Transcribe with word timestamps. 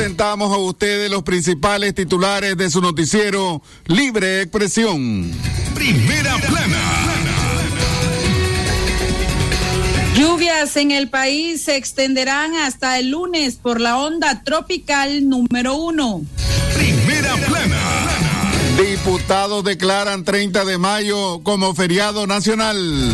presentamos 0.00 0.50
a 0.50 0.56
ustedes 0.56 1.10
los 1.10 1.22
principales 1.24 1.94
titulares 1.94 2.56
de 2.56 2.70
su 2.70 2.80
noticiero 2.80 3.60
Libre 3.84 4.40
Expresión. 4.40 5.30
Primera 5.74 6.38
plana. 6.38 6.78
Lluvias 10.16 10.74
en 10.78 10.92
el 10.92 11.10
país 11.10 11.60
se 11.64 11.76
extenderán 11.76 12.54
hasta 12.54 12.98
el 12.98 13.10
lunes 13.10 13.56
por 13.56 13.78
la 13.78 13.98
onda 13.98 14.42
tropical 14.42 15.28
número 15.28 15.74
uno. 15.74 16.22
Primera 16.74 17.34
plana. 17.46 17.78
Diputados 18.82 19.62
declaran 19.64 20.24
30 20.24 20.64
de 20.64 20.78
mayo 20.78 21.42
como 21.42 21.74
feriado 21.74 22.26
nacional. 22.26 23.12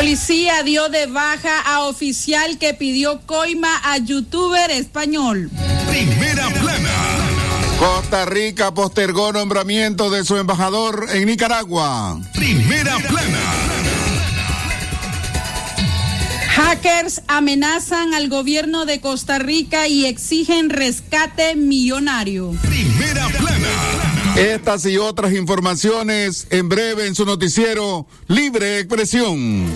Policía 0.00 0.62
dio 0.62 0.88
de 0.88 1.04
baja 1.04 1.60
a 1.60 1.80
oficial 1.80 2.56
que 2.56 2.72
pidió 2.72 3.20
coima 3.26 3.68
a 3.84 3.98
youtuber 3.98 4.70
español. 4.70 5.50
Primera 5.90 6.48
plana. 6.48 6.90
Costa 7.78 8.24
Rica 8.24 8.72
postergó 8.72 9.30
nombramiento 9.30 10.08
de 10.08 10.24
su 10.24 10.38
embajador 10.38 11.06
en 11.12 11.26
Nicaragua. 11.26 12.18
Primera 12.32 12.96
plana. 12.96 13.40
Hackers 16.48 17.20
amenazan 17.26 18.14
al 18.14 18.30
gobierno 18.30 18.86
de 18.86 19.02
Costa 19.02 19.38
Rica 19.38 19.86
y 19.86 20.06
exigen 20.06 20.70
rescate 20.70 21.56
millonario. 21.56 22.52
Primera 22.62 23.28
plana. 23.28 24.09
Estas 24.40 24.86
y 24.86 24.96
otras 24.96 25.34
informaciones 25.34 26.46
en 26.48 26.70
breve 26.70 27.06
en 27.06 27.14
su 27.14 27.26
noticiero 27.26 28.06
Libre 28.26 28.78
Expresión. 28.78 29.70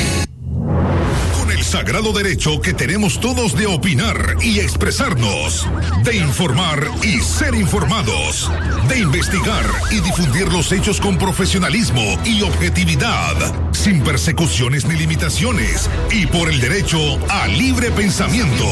Con 1.39 1.51
el 1.51 1.63
sagrado 1.63 2.15
derecho 2.15 2.63
que 2.63 2.73
tenemos 2.73 3.21
todos 3.21 3.55
de 3.59 3.67
opinar 3.67 4.37
y 4.41 4.61
expresarnos, 4.61 5.69
de 6.03 6.17
informar 6.17 6.83
y 7.03 7.21
ser 7.21 7.55
informados, 7.55 8.51
de 8.89 9.01
investigar 9.01 9.67
y 9.91 10.01
difundir 10.01 10.51
los 10.51 10.73
hechos 10.73 10.99
con 10.99 11.19
profesionalismo 11.19 12.19
y 12.25 12.41
objetividad, 12.41 13.37
sin 13.85 14.01
persecuciones 14.03 14.87
ni 14.87 14.95
limitaciones, 14.95 15.91
y 16.11 16.25
por 16.27 16.49
el 16.49 16.59
derecho 16.59 16.99
a 17.29 17.47
libre 17.49 17.91
pensamiento, 17.91 18.65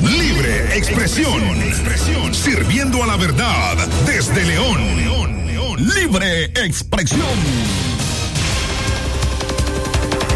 libre 0.00 0.74
expresión, 0.74 1.42
sirviendo 2.32 3.04
a 3.04 3.06
la 3.06 3.16
verdad 3.18 3.76
desde 4.06 4.46
León. 4.46 5.76
Libre 5.76 6.44
expresión. 6.64 7.20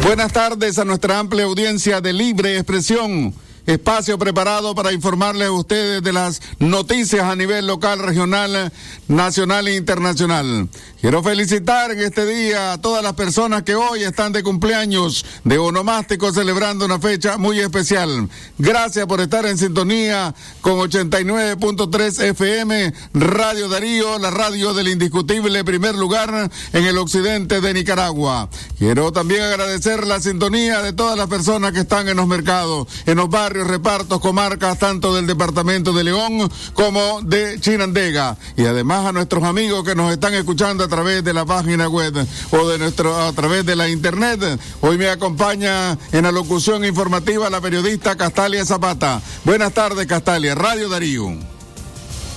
Buenas 0.02 0.30
tardes 0.34 0.78
a 0.78 0.84
nuestra 0.84 1.18
amplia 1.18 1.46
audiencia 1.46 2.02
de 2.02 2.12
Libre 2.12 2.56
Expresión. 2.56 3.32
Espacio 3.66 4.18
preparado 4.18 4.74
para 4.74 4.92
informarles 4.92 5.48
a 5.48 5.52
ustedes 5.52 6.02
de 6.02 6.12
las 6.12 6.42
noticias 6.58 7.24
a 7.24 7.36
nivel 7.36 7.66
local, 7.66 8.00
regional, 8.00 8.72
nacional 9.08 9.68
e 9.68 9.76
internacional. 9.76 10.68
Quiero 11.00 11.22
felicitar 11.22 11.92
en 11.92 12.00
este 12.00 12.26
día 12.26 12.74
a 12.74 12.78
todas 12.78 13.02
las 13.02 13.14
personas 13.14 13.62
que 13.62 13.74
hoy 13.74 14.02
están 14.02 14.32
de 14.32 14.42
cumpleaños 14.42 15.24
de 15.44 15.56
onomástico 15.56 16.30
celebrando 16.30 16.84
una 16.84 16.98
fecha 16.98 17.38
muy 17.38 17.58
especial. 17.58 18.28
Gracias 18.58 19.06
por 19.06 19.22
estar 19.22 19.46
en 19.46 19.56
sintonía 19.56 20.34
con 20.60 20.74
89.3 20.74 22.22
FM, 22.22 22.92
Radio 23.14 23.70
Darío, 23.70 24.18
la 24.18 24.30
radio 24.30 24.74
del 24.74 24.88
indiscutible 24.88 25.64
primer 25.64 25.94
lugar 25.94 26.50
en 26.74 26.84
el 26.84 26.98
occidente 26.98 27.62
de 27.62 27.72
Nicaragua. 27.72 28.50
Quiero 28.78 29.10
también 29.10 29.40
agradecer 29.40 30.06
la 30.06 30.20
sintonía 30.20 30.82
de 30.82 30.92
todas 30.92 31.16
las 31.16 31.28
personas 31.28 31.72
que 31.72 31.80
están 31.80 32.10
en 32.10 32.18
los 32.18 32.26
mercados, 32.26 32.88
en 33.06 33.16
los 33.16 33.30
barrios, 33.30 33.68
repartos, 33.68 34.20
comarcas, 34.20 34.78
tanto 34.78 35.14
del 35.14 35.26
departamento 35.26 35.94
de 35.94 36.04
León 36.04 36.52
como 36.74 37.22
de 37.22 37.58
Chinandega. 37.58 38.36
Y 38.58 38.66
además 38.66 39.06
a 39.06 39.12
nuestros 39.12 39.44
amigos 39.44 39.82
que 39.82 39.94
nos 39.94 40.12
están 40.12 40.34
escuchando 40.34 40.84
a 40.84 40.89
través 40.90 41.24
de 41.24 41.32
la 41.32 41.46
página 41.46 41.88
web 41.88 42.14
o 42.50 42.68
de 42.68 42.78
nuestro, 42.78 43.16
a 43.16 43.32
través 43.32 43.64
de 43.64 43.76
la 43.76 43.88
internet. 43.88 44.40
Hoy 44.82 44.98
me 44.98 45.08
acompaña 45.08 45.96
en 46.12 46.24
la 46.24 46.32
locución 46.32 46.84
informativa 46.84 47.48
la 47.48 47.60
periodista 47.60 48.16
Castalia 48.16 48.64
Zapata. 48.66 49.22
Buenas 49.44 49.72
tardes, 49.72 50.06
Castalia. 50.06 50.54
Radio 50.54 50.88
Darío. 50.88 51.34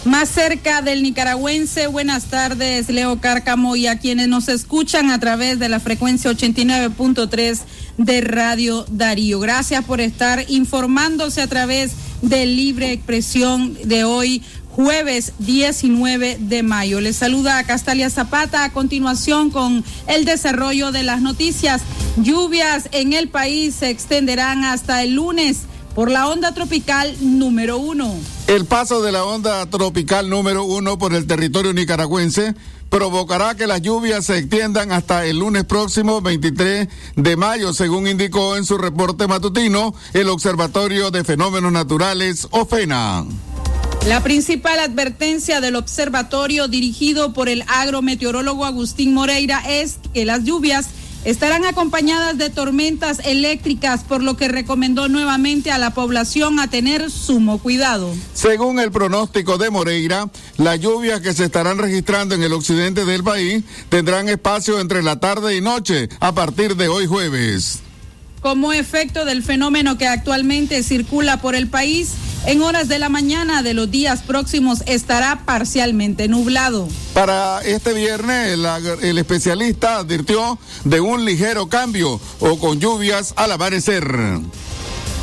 Más 0.06 0.28
cerca 0.28 0.82
del 0.82 1.02
nicaragüense, 1.02 1.88
buenas 1.88 2.26
tardes, 2.26 2.90
Leo 2.90 3.22
Cárcamo, 3.22 3.78
y 3.78 3.88
a 3.88 4.00
quienes 4.00 4.28
nos 4.28 4.50
escuchan 4.50 5.10
a 5.10 5.20
través 5.20 5.60
de 5.60 5.70
la 5.70 5.80
frecuencia 5.80 6.30
89.3 6.30 7.60
de 7.98 8.20
Radio 8.20 8.86
Darío. 8.90 9.40
Gracias 9.40 9.86
por 9.86 10.02
estar 10.02 10.44
informándose 10.50 11.42
a 11.42 11.48
través 11.48 11.94
de 12.22 12.46
Libre 12.46 12.92
Expresión 12.92 13.78
de 13.86 14.04
hoy, 14.04 14.44
jueves 14.76 15.34
19 15.40 16.38
de 16.40 16.64
mayo. 16.64 17.00
Les 17.00 17.16
saluda 17.16 17.60
a 17.60 17.64
Castalia 17.64 18.10
Zapata 18.10 18.64
a 18.64 18.74
continuación 18.74 19.52
con 19.52 19.84
el 20.08 20.26
desarrollo 20.26 20.92
de 20.92 21.04
las 21.04 21.22
noticias. 21.22 21.82
Lluvias 22.18 22.90
en 22.92 23.14
el 23.14 23.30
país 23.30 23.76
se 23.76 23.90
extenderán 23.90 24.64
hasta 24.64 25.04
el 25.04 25.14
lunes 25.14 25.62
por 25.94 26.10
la 26.10 26.28
onda 26.28 26.54
tropical 26.54 27.16
número 27.22 27.78
uno. 27.78 28.16
El 28.48 28.66
paso 28.66 29.04
de 29.04 29.12
la 29.12 29.24
onda 29.24 29.66
tropical 29.68 30.30
número 30.30 30.64
uno 30.64 30.98
por 30.98 31.14
el 31.14 31.28
territorio 31.28 31.72
nicaragüense 31.74 32.56
provocará 32.90 33.56
que 33.56 33.68
las 33.68 33.82
lluvias 33.82 34.26
se 34.26 34.38
extiendan 34.38 34.92
hasta 34.92 35.26
el 35.26 35.40
lunes 35.40 35.66
próximo 35.66 36.22
23 36.22 36.88
de 37.16 37.38
mayo, 37.38 37.74
según 37.74 38.08
indicó 38.08 38.56
en 38.56 38.66
su 38.66 38.78
reporte 38.78 39.28
matutino 39.28 39.94
el 40.14 40.30
Observatorio 40.30 41.12
de 41.12 41.24
Fenómenos 41.24 41.72
Naturales, 41.72 42.48
OFENA. 42.52 43.26
La 44.08 44.22
principal 44.22 44.80
advertencia 44.80 45.62
del 45.62 45.78
observatorio 45.78 46.68
dirigido 46.68 47.32
por 47.32 47.48
el 47.48 47.64
agrometeorólogo 47.68 48.66
Agustín 48.66 49.14
Moreira 49.14 49.64
es 49.66 49.98
que 50.14 50.26
las 50.26 50.44
lluvias 50.44 50.88
estarán 51.24 51.64
acompañadas 51.64 52.38
de 52.38 52.50
tormentas 52.50 53.20
eléctricas, 53.24 54.04
por 54.04 54.22
lo 54.22 54.36
que 54.36 54.50
recomendó 54.50 55.08
nuevamente 55.08 55.72
a 55.72 55.78
la 55.78 55.94
población 55.94 56.60
a 56.60 56.70
tener 56.70 57.10
sumo 57.10 57.60
cuidado. 57.60 58.14
Según 58.34 58.80
el 58.80 58.92
pronóstico 58.92 59.58
de 59.58 59.70
Moreira, 59.70 60.30
las 60.58 60.82
lluvias 60.82 61.22
que 61.22 61.34
se 61.34 61.46
estarán 61.46 61.78
registrando 61.78 62.36
en 62.36 62.44
el 62.44 62.52
occidente 62.52 63.06
del 63.06 63.24
país 63.24 63.64
tendrán 63.88 64.28
espacio 64.28 64.82
entre 64.82 65.02
la 65.02 65.22
tarde 65.22 65.56
y 65.56 65.62
noche 65.62 66.10
a 66.20 66.34
partir 66.34 66.76
de 66.76 66.90
hoy 66.90 67.06
jueves. 67.06 67.80
Como 68.44 68.74
efecto 68.74 69.24
del 69.24 69.42
fenómeno 69.42 69.98
que 69.98 70.06
actualmente 70.06 70.84
circula 70.84 71.38
por 71.38 71.56
el 71.56 71.70
país, 71.70 72.12
en 72.46 72.62
horas 72.62 72.90
de 72.90 73.00
la 73.00 73.08
mañana 73.08 73.64
de 73.64 73.74
los 73.74 73.90
días 73.90 74.22
próximos 74.22 74.84
estará 74.86 75.46
parcialmente 75.46 76.28
nublado. 76.28 76.90
Para 77.14 77.62
este 77.62 77.94
viernes, 77.94 78.50
el, 78.50 78.66
el, 79.02 79.18
especialista 79.18 80.00
advirtió 80.00 80.60
de 80.84 81.00
un 81.00 81.24
ligero 81.24 81.70
cambio 81.70 82.20
o 82.42 82.60
con 82.60 82.82
lluvias 82.82 83.34
al 83.38 83.54
amanecer. 83.54 84.06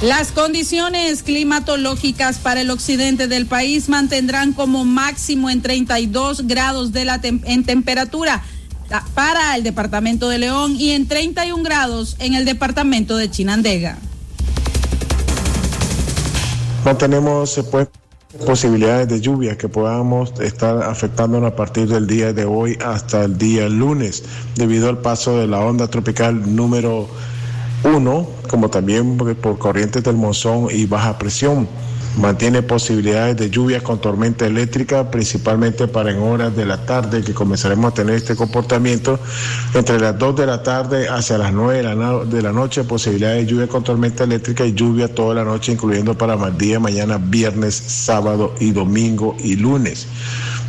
Las 0.01 0.33
condiciones 0.33 1.23
climatológicas 1.23 2.39
para 2.39 2.63
el 2.63 2.71
occidente 2.71 3.29
del 3.29 3.45
país 3.45 3.91
mantendrán 3.91 4.55
como 4.55 4.87
máximo 4.87 5.51
en 5.51 5.61
32 5.61 6.47
grados 6.47 6.93
de 6.93 7.05
la 7.05 7.21
tem 7.21 7.43
en 7.45 7.65
temperatura 7.65 8.43
para 9.15 9.57
el 9.57 9.63
departamento 9.63 10.29
de 10.29 10.39
León 10.39 10.77
y 10.79 10.91
en 10.91 11.07
31 11.07 11.63
grados 11.63 12.17
en 12.19 12.35
el 12.35 12.45
departamento 12.45 13.17
de 13.17 13.31
Chinandega. 13.31 13.99
No 16.85 16.97
tenemos 16.97 17.61
pues, 17.71 17.89
posibilidades 18.47 19.09
de 19.09 19.21
lluvia 19.21 19.59
que 19.59 19.69
podamos 19.69 20.33
estar 20.41 20.83
afectándonos 20.83 21.53
a 21.53 21.57
partir 21.57 21.89
del 21.89 22.07
día 22.07 22.33
de 22.33 22.45
hoy 22.45 22.79
hasta 22.85 23.25
el 23.25 23.37
día 23.37 23.69
lunes, 23.69 24.25
debido 24.57 24.89
al 24.89 24.99
paso 24.99 25.39
de 25.39 25.47
la 25.47 25.61
onda 25.61 25.89
tropical 25.89 26.55
número 26.55 27.09
uno, 27.85 28.29
como 28.49 28.71
también 28.71 29.17
por 29.17 29.59
corrientes 29.59 30.03
del 30.03 30.17
monzón 30.17 30.69
y 30.71 30.87
baja 30.87 31.19
presión. 31.19 31.69
Mantiene 32.17 32.63
posibilidades 32.63 33.37
de 33.37 33.51
lluvia 33.51 33.83
con 33.83 34.01
tormenta 34.01 34.45
eléctrica, 34.45 35.11
principalmente 35.11 35.87
para 35.87 36.11
en 36.11 36.19
horas 36.19 36.55
de 36.57 36.67
la 36.67 36.85
tarde, 36.85 37.23
que 37.23 37.33
comenzaremos 37.33 37.93
a 37.93 37.95
tener 37.95 38.17
este 38.17 38.35
comportamiento. 38.35 39.19
Entre 39.75 39.99
las 40.01 40.19
2 40.19 40.37
de 40.37 40.47
la 40.47 40.63
tarde 40.63 41.09
hacia 41.09 41.39
las 41.39 41.53
9 41.53 41.79
de 41.79 41.83
la, 41.83 42.25
de 42.25 42.43
la 42.43 42.53
noche, 42.53 42.83
posibilidades 42.83 43.47
de 43.47 43.53
lluvia 43.53 43.69
con 43.69 43.85
tormenta 43.85 44.25
eléctrica 44.25 44.67
y 44.67 44.75
lluvia 44.75 45.15
toda 45.15 45.37
la 45.37 45.45
noche, 45.45 45.73
incluyendo 45.73 46.19
para 46.19 46.35
el 46.35 46.59
día 46.59 46.81
mañana, 46.81 47.17
viernes, 47.19 47.75
sábado 47.75 48.55
y 48.59 48.73
domingo 48.73 49.37
y 49.39 49.55
lunes. 49.55 50.09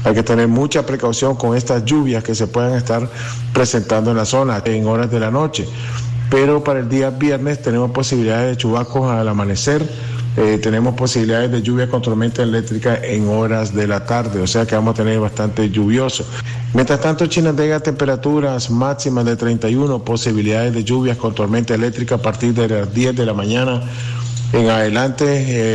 Hay 0.04 0.14
que 0.14 0.24
tener 0.24 0.48
mucha 0.48 0.86
precaución 0.86 1.36
con 1.36 1.58
estas 1.58 1.84
lluvias 1.86 2.24
que 2.24 2.36
se 2.36 2.48
puedan 2.48 2.74
estar 2.74 3.10
presentando 3.52 4.12
en 4.12 4.18
la 4.18 4.26
zona 4.26 4.62
en 4.64 4.86
horas 4.88 5.10
de 5.10 5.20
la 5.20 5.32
noche. 5.32 5.68
Pero 6.30 6.64
para 6.64 6.80
el 6.80 6.88
día 6.88 7.10
viernes 7.10 7.62
tenemos 7.62 7.92
posibilidades 7.92 8.52
de 8.52 8.58
chubascos 8.58 9.12
al 9.12 9.28
amanecer 9.28 9.86
eh, 10.38 10.60
tenemos 10.62 10.96
posibilidades 10.96 11.52
de 11.52 11.62
lluvia 11.62 11.90
con 11.90 12.02
tormenta 12.02 12.42
eléctrica 12.42 13.00
en 13.04 13.28
horas 13.28 13.76
de 13.76 13.86
la 13.88 14.06
tarde, 14.06 14.40
o 14.40 14.48
sea 14.48 14.66
que 14.66 14.76
vamos 14.76 14.94
a 14.94 15.04
tener 15.04 15.20
bastante 15.20 15.70
lluvioso. 15.70 16.26
Mientras 16.74 17.02
tanto, 17.02 17.28
Chinandega, 17.28 17.82
temperaturas 17.82 18.70
máximas 18.70 19.26
de 19.26 19.36
31, 19.36 20.04
posibilidades 20.06 20.74
de 20.74 20.86
lluvias 20.86 21.18
con 21.18 21.36
tormenta 21.36 21.76
eléctrica 21.76 22.16
a 22.16 22.22
partir 22.22 22.54
de 22.54 22.70
las 22.70 22.94
10 22.94 23.16
de 23.16 23.26
la 23.26 23.34
mañana 23.34 23.82
en 24.54 24.70
adelante. 24.70 25.26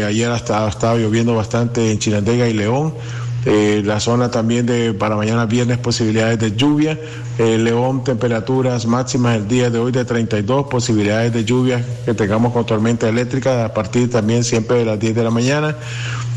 Eh, 0.01 0.05
ayer 0.05 0.31
hasta 0.31 0.67
estaba 0.69 0.97
lloviendo 0.97 1.35
bastante 1.35 1.91
en 1.91 1.99
Chinandega 1.99 2.49
y 2.49 2.55
León. 2.55 2.95
Eh, 3.45 3.83
la 3.85 4.01
zona 4.01 4.31
también 4.31 4.67
de 4.67 4.93
para 4.93 5.17
mañana 5.17 5.47
viernes 5.47 5.79
posibilidades 5.79 6.39
de 6.39 6.57
lluvia. 6.57 6.99
Eh, 7.39 7.59
León, 7.59 8.03
temperaturas 8.03 8.87
máximas 8.87 9.37
el 9.37 9.47
día 9.47 9.69
de 9.69 9.79
hoy 9.79 9.93
de 9.93 10.07
32, 10.07 10.69
posibilidades 10.69 11.35
de 11.35 11.45
lluvia 11.45 11.85
que 12.07 12.15
tengamos 12.15 12.51
con 12.51 12.65
tormenta 12.65 13.11
eléctrica 13.11 13.67
a 13.67 13.75
partir 13.75 14.11
también 14.11 14.43
siempre 14.43 14.79
de 14.79 14.87
las 14.87 14.99
10 14.99 15.15
de 15.15 15.23
la 15.23 15.31
mañana. 15.31 15.77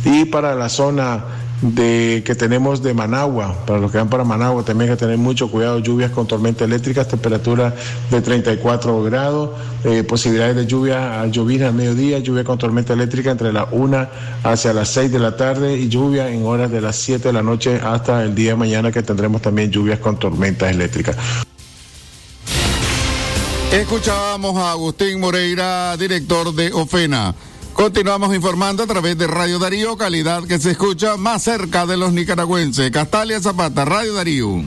Y 0.04 0.26
para 0.26 0.56
la 0.56 0.68
zona 0.68 1.24
de 1.62 2.24
que 2.26 2.36
tenemos 2.36 2.82
de 2.82 2.94
Managua, 2.94 3.54
para 3.66 3.80
los 3.80 3.92
que 3.92 3.98
van 3.98 4.10
para 4.10 4.24
Managua 4.24 4.64
también 4.64 4.90
hay 4.90 4.96
que 4.96 5.00
tener 5.00 5.18
mucho 5.18 5.52
cuidado, 5.52 5.80
lluvias 5.80 6.12
con 6.12 6.26
tormenta 6.26 6.64
eléctrica, 6.64 7.06
temperatura 7.06 7.76
de 8.10 8.22
34 8.22 9.04
grados, 9.04 9.52
eh, 9.84 10.04
posibilidades 10.04 10.56
de 10.56 10.66
lluvia, 10.66 11.26
llovizna 11.28 11.68
al 11.68 11.74
mediodía, 11.74 12.20
lluvia 12.20 12.44
con 12.44 12.58
tormenta 12.58 12.94
eléctrica 12.94 13.32
entre 13.32 13.52
la 13.52 13.66
1 13.72 14.08
hacia 14.44 14.74
las 14.74 14.90
6 14.90 15.12
de 15.12 15.20
la 15.20 15.36
tarde 15.36 15.78
y 15.78 15.90
lluvia 15.90 16.30
en 16.30 16.46
horas 16.46 16.72
de 16.72 16.80
las 16.80 16.96
7 16.96 17.28
de 17.30 17.34
la 17.34 17.44
noche 17.44 17.80
hasta 17.84 18.24
el 18.24 18.34
día 18.36 18.52
de 18.52 18.58
mañana 18.58 18.92
que 18.92 19.04
tendremos 19.04 19.42
también 19.42 19.70
lluvias 19.70 20.00
con 20.00 20.18
tormentas 20.18 20.72
eléctricas. 20.72 21.18
Escuchábamos 23.72 24.56
a 24.58 24.72
Agustín 24.72 25.20
Moreira, 25.20 25.96
director 25.98 26.54
de 26.56 26.72
OFENA. 26.74 27.36
Continuamos 27.74 28.36
informando 28.36 28.84
a 28.84 28.88
través 28.88 29.18
de 29.18 29.28
Radio 29.28 29.58
Darío, 29.58 29.98
calidad 29.98 30.44
que 30.44 30.60
se 30.60 30.72
escucha 30.72 31.16
más 31.18 31.44
cerca 31.44 31.86
de 31.86 31.98
los 31.98 32.12
nicaragüenses. 32.12 32.92
Castalia 32.92 33.40
Zapata, 33.40 33.86
Radio 33.86 34.14
Darío. 34.14 34.64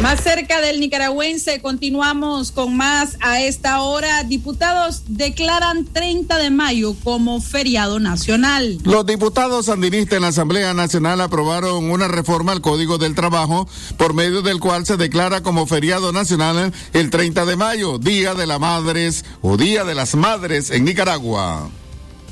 Más 0.00 0.20
cerca 0.20 0.60
del 0.60 0.80
nicaragüense, 0.80 1.60
continuamos 1.60 2.50
con 2.50 2.76
más 2.76 3.16
a 3.20 3.40
esta 3.40 3.80
hora. 3.82 4.24
Diputados 4.24 5.02
declaran 5.06 5.84
30 5.84 6.38
de 6.38 6.50
mayo 6.50 6.96
como 7.04 7.40
feriado 7.40 8.00
nacional. 8.00 8.78
Los 8.82 9.06
diputados 9.06 9.66
sandinistas 9.66 10.16
en 10.16 10.22
la 10.22 10.28
Asamblea 10.28 10.74
Nacional 10.74 11.20
aprobaron 11.20 11.90
una 11.90 12.08
reforma 12.08 12.50
al 12.50 12.60
Código 12.60 12.98
del 12.98 13.14
Trabajo 13.14 13.68
por 13.96 14.14
medio 14.14 14.42
del 14.42 14.58
cual 14.58 14.86
se 14.86 14.96
declara 14.96 15.42
como 15.42 15.66
feriado 15.66 16.12
nacional 16.12 16.72
el 16.92 17.10
30 17.10 17.44
de 17.44 17.56
mayo, 17.56 17.98
Día 17.98 18.34
de 18.34 18.46
las 18.46 18.58
Madres 18.58 19.24
o 19.40 19.56
Día 19.56 19.84
de 19.84 19.94
las 19.94 20.16
Madres 20.16 20.70
en 20.70 20.84
Nicaragua. 20.84 21.70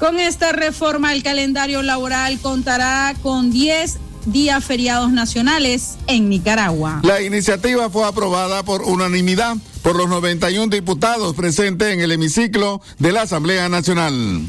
Con 0.01 0.19
esta 0.19 0.53
reforma 0.53 1.13
el 1.13 1.23
calendario 1.23 1.83
laboral 1.83 2.41
contará 2.41 3.15
con 3.23 3.51
10 3.51 3.99
días 4.27 4.65
feriados 4.65 5.13
nacionales 5.13 5.97
en 6.07 6.29
Nicaragua. 6.29 7.01
La 7.03 7.23
iniciativa 7.23 7.91
fue 7.91 8.07
aprobada 8.07 8.63
por 8.63 8.83
unanimidad 8.83 9.57
por 9.83 9.97
los 9.97 10.09
91 10.09 10.69
diputados 10.69 11.35
presentes 11.35 11.93
en 11.93 12.01
el 12.01 12.13
hemiciclo 12.13 12.81
de 12.99 13.13
la 13.13 13.23
Asamblea 13.23 13.69
Nacional. 13.69 14.43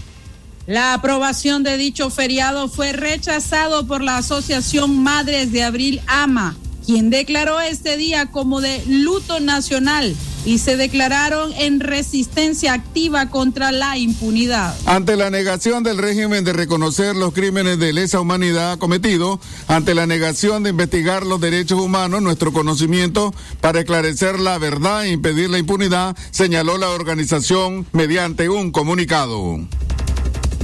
La 0.68 0.94
aprobación 0.94 1.64
de 1.64 1.78
dicho 1.78 2.10
feriado 2.10 2.70
fue 2.70 2.94
rechazado 2.94 3.88
por 3.88 4.02
la 4.02 4.18
Asociación 4.18 5.02
Madres 5.04 5.52
de 5.52 5.64
Abril 5.64 6.02
AMA, 6.08 6.56
quien 6.86 7.10
declaró 7.10 7.60
este 7.60 7.98
día 7.98 8.28
como 8.28 8.62
de 8.62 8.84
luto 8.88 9.40
nacional 9.40 10.16
y 10.46 10.58
se 10.58 10.76
declararon 10.76 11.54
en 11.54 11.80
resistencia 11.80 12.74
activa 12.74 13.30
contra 13.30 13.72
la 13.72 13.98
impunidad. 13.98 14.76
Ante 14.86 15.16
la 15.16 15.30
negación 15.30 15.84
del 15.84 15.98
régimen 15.98 16.44
de 16.44 16.54
reconocer 16.54 17.16
los 17.16 17.34
crímenes 17.34 17.80
de 17.80 17.94
lesa 17.94 18.20
humanidad 18.20 18.78
cometidos, 18.80 19.40
ante 19.68 19.94
la 19.94 20.08
negación 20.08 20.64
de 20.64 20.72
investigar 20.72 21.26
los 21.26 21.40
derechos 21.40 21.80
humanos, 21.80 22.22
nuestro 22.22 22.52
conocimiento 22.52 23.34
para 23.60 23.80
esclarecer 23.80 24.40
la 24.40 24.58
verdad 24.58 25.06
e 25.06 25.12
impedir 25.12 25.50
la 25.50 25.60
impunidad, 25.60 26.16
señaló 26.32 26.78
la 26.78 26.90
organización 26.90 27.86
mediante 27.92 28.50
un 28.50 28.72
comunicado. 28.72 29.60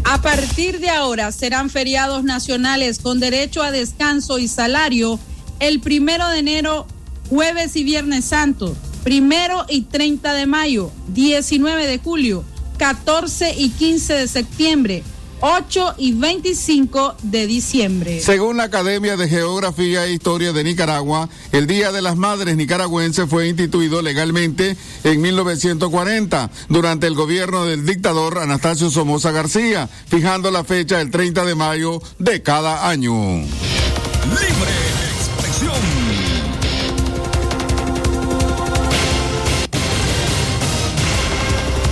A 0.03 0.21
partir 0.21 0.79
de 0.79 0.89
ahora 0.89 1.31
serán 1.31 1.69
feriados 1.69 2.23
nacionales 2.23 2.99
con 2.99 3.19
derecho 3.19 3.61
a 3.61 3.71
descanso 3.71 4.39
y 4.39 4.47
salario 4.47 5.19
el 5.59 5.81
primero 5.81 6.27
de 6.29 6.39
enero, 6.39 6.87
jueves 7.29 7.75
y 7.75 7.83
viernes 7.83 8.25
santo 8.25 8.75
primero 9.07 9.65
y 9.69 9.83
30 9.83 10.33
de 10.33 10.45
mayo, 10.47 10.91
19 11.13 11.87
de 11.87 11.97
julio, 11.97 12.43
14 12.77 13.55
y 13.57 13.69
15 13.69 14.13
de 14.15 14.27
septiembre, 14.27 15.01
8 15.39 15.95
y 15.97 16.11
25 16.11 17.15
de 17.23 17.47
diciembre. 17.47 18.19
Según 18.19 18.57
la 18.57 18.63
Academia 18.63 19.15
de 19.15 19.29
Geografía 19.29 20.03
e 20.03 20.11
Historia 20.11 20.51
de 20.51 20.65
Nicaragua, 20.65 21.29
el 21.53 21.67
Día 21.67 21.93
de 21.93 22.01
las 22.01 22.17
Madres 22.17 22.57
Nicaragüenses 22.57 23.29
fue 23.29 23.47
instituido 23.47 24.01
legalmente 24.01 24.75
en 25.05 25.21
1940 25.21 26.51
durante 26.67 27.07
el 27.07 27.15
gobierno 27.15 27.63
del 27.63 27.85
dictador 27.85 28.39
Anastasio 28.39 28.89
Somoza 28.89 29.31
García, 29.31 29.87
fijando 30.09 30.51
la 30.51 30.65
fecha 30.65 30.97
del 30.97 31.11
30 31.11 31.45
de 31.45 31.55
mayo 31.55 32.01
de 32.19 32.43
cada 32.43 32.89
año. 32.89 33.13
Libre 33.13 34.73
expresión. 35.15 35.96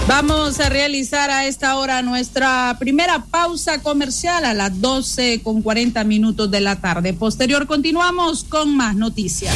Vamos 0.07 0.59
a 0.59 0.69
realizar 0.69 1.31
a 1.31 1.47
esta 1.47 1.77
hora 1.77 2.03
nuestra 2.03 2.75
primera 2.77 3.25
pausa 3.25 3.81
comercial 3.81 4.45
a 4.45 4.53
las 4.53 4.79
12 4.79 5.41
con 5.41 5.63
40 5.63 6.03
minutos 6.03 6.51
de 6.51 6.61
la 6.61 6.75
tarde. 6.75 7.13
Posterior 7.13 7.65
continuamos 7.65 8.43
con 8.43 8.77
más 8.77 8.95
noticias. 8.95 9.55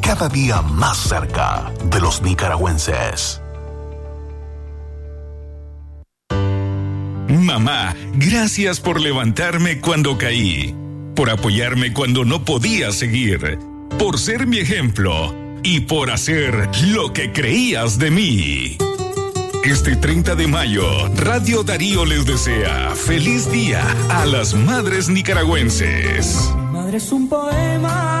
cada 0.13 0.27
día 0.27 0.61
más 0.61 0.97
cerca 0.97 1.71
de 1.85 2.01
los 2.01 2.21
nicaragüenses. 2.21 3.39
Mamá, 7.29 7.95
gracias 8.15 8.81
por 8.81 8.99
levantarme 8.99 9.79
cuando 9.79 10.17
caí, 10.17 10.75
por 11.15 11.29
apoyarme 11.29 11.93
cuando 11.93 12.25
no 12.25 12.43
podía 12.43 12.91
seguir, 12.91 13.57
por 13.97 14.19
ser 14.19 14.47
mi 14.47 14.57
ejemplo 14.57 15.33
y 15.63 15.79
por 15.79 16.11
hacer 16.11 16.67
lo 16.87 17.13
que 17.13 17.31
creías 17.31 17.97
de 17.97 18.11
mí. 18.11 18.77
Este 19.63 19.95
30 19.95 20.35
de 20.35 20.47
mayo, 20.47 21.07
Radio 21.15 21.63
Darío 21.63 22.03
les 22.03 22.25
desea 22.25 22.93
feliz 22.95 23.49
día 23.49 23.81
a 24.09 24.25
las 24.25 24.55
madres 24.55 25.07
nicaragüenses. 25.07 26.51
Mi 26.57 26.79
madre 26.79 26.97
es 26.97 27.09
un 27.13 27.29
poema 27.29 28.20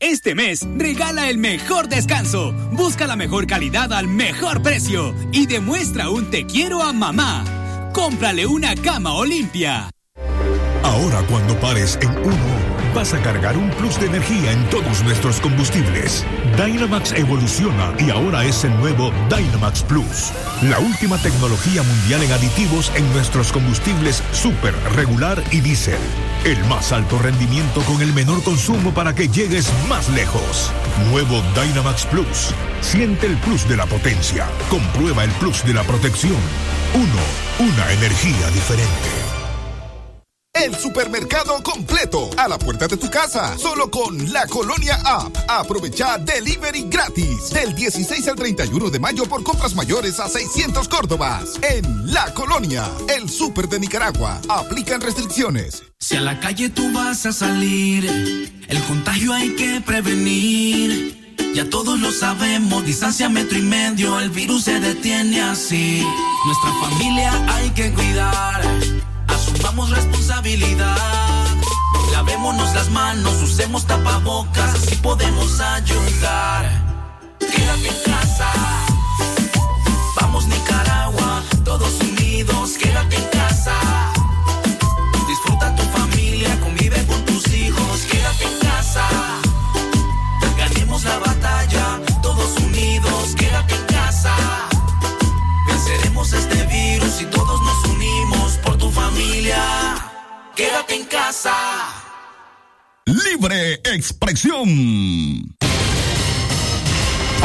Este 0.00 0.34
mes 0.34 0.60
regala 0.76 1.30
el 1.30 1.38
mejor 1.38 1.88
descanso, 1.88 2.52
busca 2.72 3.06
la 3.06 3.16
mejor 3.16 3.46
calidad 3.46 3.94
al 3.94 4.08
mejor 4.08 4.62
precio 4.62 5.14
y 5.32 5.46
demuestra 5.46 6.10
un 6.10 6.30
te 6.30 6.44
quiero 6.44 6.82
a 6.82 6.92
mamá. 6.92 7.90
Cómprale 7.94 8.46
una 8.46 8.74
cama 8.74 9.14
Olimpia. 9.14 9.88
Ahora 10.82 11.22
cuando 11.22 11.58
pares 11.60 11.98
en 12.02 12.10
uno 12.10 12.75
vas 12.96 13.12
a 13.12 13.20
cargar 13.20 13.58
un 13.58 13.68
plus 13.72 14.00
de 14.00 14.06
energía 14.06 14.52
en 14.52 14.64
todos 14.70 15.04
nuestros 15.04 15.38
combustibles. 15.40 16.24
Dynamax 16.56 17.12
evoluciona 17.12 17.92
y 17.98 18.08
ahora 18.08 18.42
es 18.46 18.64
el 18.64 18.74
nuevo 18.78 19.12
Dynamax 19.28 19.82
Plus. 19.82 20.32
La 20.62 20.78
última 20.78 21.18
tecnología 21.18 21.82
mundial 21.82 22.22
en 22.22 22.32
aditivos 22.32 22.90
en 22.94 23.06
nuestros 23.12 23.52
combustibles 23.52 24.22
super, 24.32 24.74
regular 24.94 25.44
y 25.50 25.60
diésel. 25.60 25.98
El 26.46 26.58
más 26.70 26.90
alto 26.90 27.18
rendimiento 27.18 27.82
con 27.82 28.00
el 28.00 28.14
menor 28.14 28.42
consumo 28.42 28.94
para 28.94 29.14
que 29.14 29.28
llegues 29.28 29.70
más 29.90 30.08
lejos. 30.08 30.72
Nuevo 31.10 31.42
Dynamax 31.54 32.06
Plus. 32.06 32.54
Siente 32.80 33.26
el 33.26 33.36
plus 33.36 33.68
de 33.68 33.76
la 33.76 33.84
potencia. 33.84 34.46
Comprueba 34.70 35.22
el 35.22 35.30
plus 35.32 35.62
de 35.66 35.74
la 35.74 35.82
protección. 35.82 36.40
Uno, 36.94 37.70
una 37.70 37.92
energía 37.92 38.50
diferente. 38.54 39.35
El 40.64 40.74
supermercado 40.74 41.62
completo 41.62 42.30
a 42.38 42.48
la 42.48 42.58
puerta 42.58 42.88
de 42.88 42.96
tu 42.96 43.10
casa, 43.10 43.58
solo 43.58 43.90
con 43.90 44.32
la 44.32 44.46
Colonia 44.46 44.98
App. 45.04 45.36
Aprovecha 45.48 46.16
delivery 46.16 46.86
gratis 46.88 47.50
del 47.50 47.74
16 47.74 48.26
al 48.28 48.36
31 48.36 48.88
de 48.88 48.98
mayo 48.98 49.26
por 49.26 49.42
compras 49.42 49.74
mayores 49.74 50.18
a 50.18 50.30
600 50.30 50.88
Córdobas. 50.88 51.60
En 51.62 52.10
La 52.12 52.32
Colonia, 52.32 52.90
el 53.14 53.28
super 53.28 53.68
de 53.68 53.80
Nicaragua. 53.80 54.40
Aplican 54.48 55.02
restricciones. 55.02 55.82
Si 56.00 56.16
a 56.16 56.22
la 56.22 56.40
calle 56.40 56.70
tú 56.70 56.90
vas 56.90 57.26
a 57.26 57.32
salir, 57.32 58.06
el 58.66 58.82
contagio 58.84 59.34
hay 59.34 59.54
que 59.56 59.82
prevenir. 59.82 61.36
Ya 61.54 61.68
todos 61.68 62.00
lo 62.00 62.10
sabemos, 62.12 62.84
distancia 62.84 63.28
metro 63.28 63.58
y 63.58 63.62
medio, 63.62 64.18
el 64.20 64.30
virus 64.30 64.64
se 64.64 64.80
detiene 64.80 65.42
así. 65.42 66.02
Nuestra 66.46 66.88
familia 66.88 67.54
hay 67.54 67.70
que 67.70 67.92
cuidar 67.92 68.62
asumamos 69.46 69.90
responsabilidad. 69.90 70.96
Lavémonos 72.12 72.74
las 72.74 72.90
manos, 72.90 73.42
usemos 73.42 73.86
tapabocas, 73.86 74.74
así 74.74 74.96
podemos 74.96 75.60
ayudar. 75.60 76.70
Quédate 77.38 77.90
en. 78.04 78.75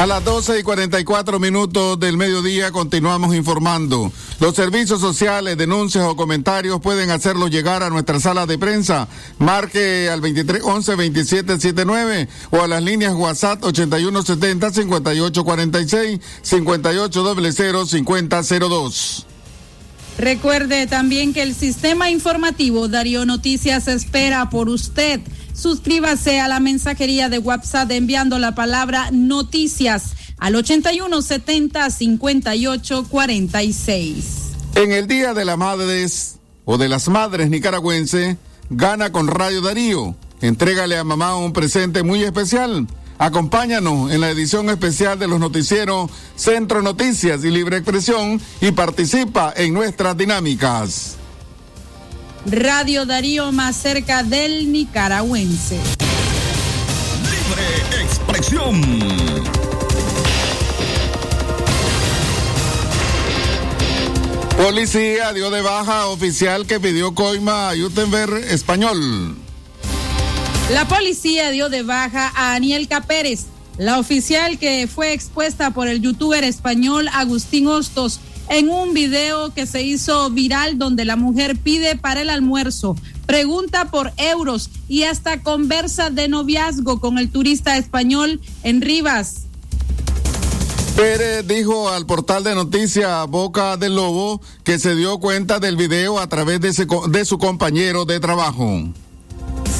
A 0.01 0.07
las 0.07 0.25
12 0.25 0.57
y 0.57 0.63
44 0.63 1.39
minutos 1.39 1.99
del 1.99 2.17
mediodía 2.17 2.71
continuamos 2.71 3.35
informando. 3.35 4.11
Los 4.39 4.55
servicios 4.55 4.99
sociales, 4.99 5.55
denuncias 5.59 6.05
o 6.05 6.15
comentarios 6.15 6.81
pueden 6.81 7.11
hacerlo 7.11 7.49
llegar 7.49 7.83
a 7.83 7.91
nuestra 7.91 8.19
sala 8.19 8.47
de 8.47 8.57
prensa. 8.57 9.07
Marque 9.37 10.09
al 10.09 10.19
23 10.19 10.63
11 10.63 10.95
27 10.95 11.59
79 11.59 12.27
o 12.49 12.63
a 12.63 12.67
las 12.67 12.81
líneas 12.81 13.13
WhatsApp 13.13 13.63
81 13.63 14.23
70 14.23 14.71
58 14.71 15.43
46 15.43 16.19
58 16.41 17.35
00 17.53 17.85
50 17.85 18.41
02. 18.41 19.27
Recuerde 20.17 20.87
también 20.87 21.31
que 21.31 21.43
el 21.43 21.53
sistema 21.53 22.09
informativo 22.09 22.87
Darío 22.87 23.25
Noticias 23.25 23.87
espera 23.87 24.49
por 24.49 24.67
usted. 24.67 25.21
Suscríbase 25.61 26.39
a 26.39 26.47
la 26.47 26.59
mensajería 26.59 27.29
de 27.29 27.37
WhatsApp 27.37 27.91
enviando 27.91 28.39
la 28.39 28.55
palabra 28.55 29.11
noticias 29.11 30.15
al 30.39 30.55
8170 30.55 31.87
5846. 31.87 34.25
En 34.73 34.91
el 34.91 35.05
Día 35.05 35.35
de 35.35 35.45
las 35.45 35.59
Madres 35.59 36.39
o 36.65 36.79
de 36.79 36.89
las 36.89 37.07
Madres 37.09 37.51
nicaragüenses, 37.51 38.37
gana 38.71 39.11
con 39.11 39.27
Radio 39.27 39.61
Darío. 39.61 40.15
Entrégale 40.41 40.97
a 40.97 41.03
mamá 41.03 41.37
un 41.37 41.53
presente 41.53 42.01
muy 42.01 42.23
especial. 42.23 42.87
Acompáñanos 43.19 44.11
en 44.11 44.19
la 44.19 44.31
edición 44.31 44.67
especial 44.71 45.19
de 45.19 45.27
los 45.27 45.39
noticieros 45.39 46.09
Centro 46.35 46.81
Noticias 46.81 47.45
y 47.45 47.51
Libre 47.51 47.77
Expresión 47.77 48.41
y 48.61 48.71
participa 48.71 49.53
en 49.55 49.75
nuestras 49.75 50.17
dinámicas. 50.17 51.17
Radio 52.45 53.05
Darío 53.05 53.51
más 53.51 53.75
cerca 53.75 54.23
del 54.23 54.71
nicaragüense. 54.71 55.79
Libre 57.29 58.03
Expresión. 58.03 58.81
Policía 64.57 65.33
dio 65.33 65.51
de 65.51 65.61
baja 65.61 66.07
oficial 66.07 66.65
que 66.65 66.79
pidió 66.79 67.13
coima 67.13 67.69
a 67.69 67.77
Jutenberg 67.77 68.37
español. 68.49 69.35
La 70.71 70.87
policía 70.87 71.51
dio 71.51 71.69
de 71.69 71.83
baja 71.83 72.31
a 72.35 72.55
Anielka 72.55 73.01
Pérez, 73.01 73.45
la 73.77 73.99
oficial 73.99 74.57
que 74.57 74.87
fue 74.87 75.13
expuesta 75.13 75.71
por 75.71 75.87
el 75.87 76.01
youtuber 76.01 76.43
español 76.43 77.07
Agustín 77.13 77.67
Hostos 77.67 78.19
en 78.51 78.69
un 78.69 78.93
video 78.93 79.53
que 79.53 79.65
se 79.65 79.81
hizo 79.81 80.29
viral 80.29 80.77
donde 80.77 81.05
la 81.05 81.15
mujer 81.15 81.57
pide 81.57 81.95
para 81.95 82.21
el 82.21 82.29
almuerzo, 82.29 82.97
pregunta 83.25 83.85
por 83.85 84.11
euros 84.17 84.69
y 84.89 85.03
hasta 85.03 85.41
conversa 85.41 86.09
de 86.09 86.27
noviazgo 86.27 86.99
con 86.99 87.17
el 87.17 87.31
turista 87.31 87.77
español 87.77 88.41
en 88.63 88.81
Rivas. 88.81 89.43
Pérez 90.97 91.47
dijo 91.47 91.89
al 91.89 92.05
portal 92.05 92.43
de 92.43 92.53
noticias 92.53 93.25
Boca 93.29 93.77
del 93.77 93.95
Lobo 93.95 94.41
que 94.65 94.79
se 94.79 94.95
dio 94.95 95.17
cuenta 95.19 95.59
del 95.59 95.77
video 95.77 96.19
a 96.19 96.27
través 96.27 96.59
de, 96.59 96.87
de 97.09 97.25
su 97.25 97.37
compañero 97.37 98.03
de 98.03 98.19
trabajo. 98.19 98.83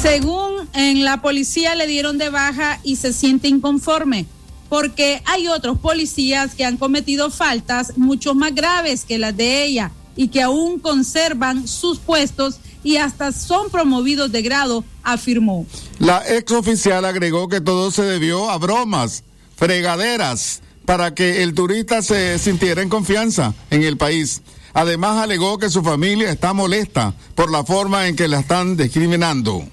Según 0.00 0.66
en 0.72 1.04
la 1.04 1.20
policía 1.20 1.74
le 1.74 1.86
dieron 1.86 2.16
de 2.16 2.30
baja 2.30 2.80
y 2.82 2.96
se 2.96 3.12
siente 3.12 3.48
inconforme 3.48 4.24
porque 4.72 5.20
hay 5.26 5.48
otros 5.48 5.78
policías 5.78 6.54
que 6.54 6.64
han 6.64 6.78
cometido 6.78 7.30
faltas 7.30 7.98
mucho 7.98 8.34
más 8.34 8.54
graves 8.54 9.04
que 9.04 9.18
las 9.18 9.36
de 9.36 9.64
ella 9.64 9.90
y 10.16 10.28
que 10.28 10.40
aún 10.40 10.78
conservan 10.78 11.68
sus 11.68 11.98
puestos 11.98 12.56
y 12.82 12.96
hasta 12.96 13.32
son 13.32 13.68
promovidos 13.68 14.32
de 14.32 14.40
grado, 14.40 14.82
afirmó. 15.02 15.66
La 15.98 16.22
ex 16.26 16.50
oficial 16.52 17.04
agregó 17.04 17.48
que 17.48 17.60
todo 17.60 17.90
se 17.90 18.00
debió 18.00 18.48
a 18.48 18.56
bromas, 18.56 19.24
fregaderas, 19.56 20.62
para 20.86 21.12
que 21.12 21.42
el 21.42 21.52
turista 21.52 22.00
se 22.00 22.38
sintiera 22.38 22.80
en 22.80 22.88
confianza 22.88 23.52
en 23.70 23.82
el 23.82 23.98
país. 23.98 24.40
Además 24.72 25.18
alegó 25.18 25.58
que 25.58 25.68
su 25.68 25.82
familia 25.82 26.30
está 26.30 26.54
molesta 26.54 27.12
por 27.34 27.50
la 27.50 27.62
forma 27.62 28.08
en 28.08 28.16
que 28.16 28.26
la 28.26 28.40
están 28.40 28.78
discriminando. 28.78 29.66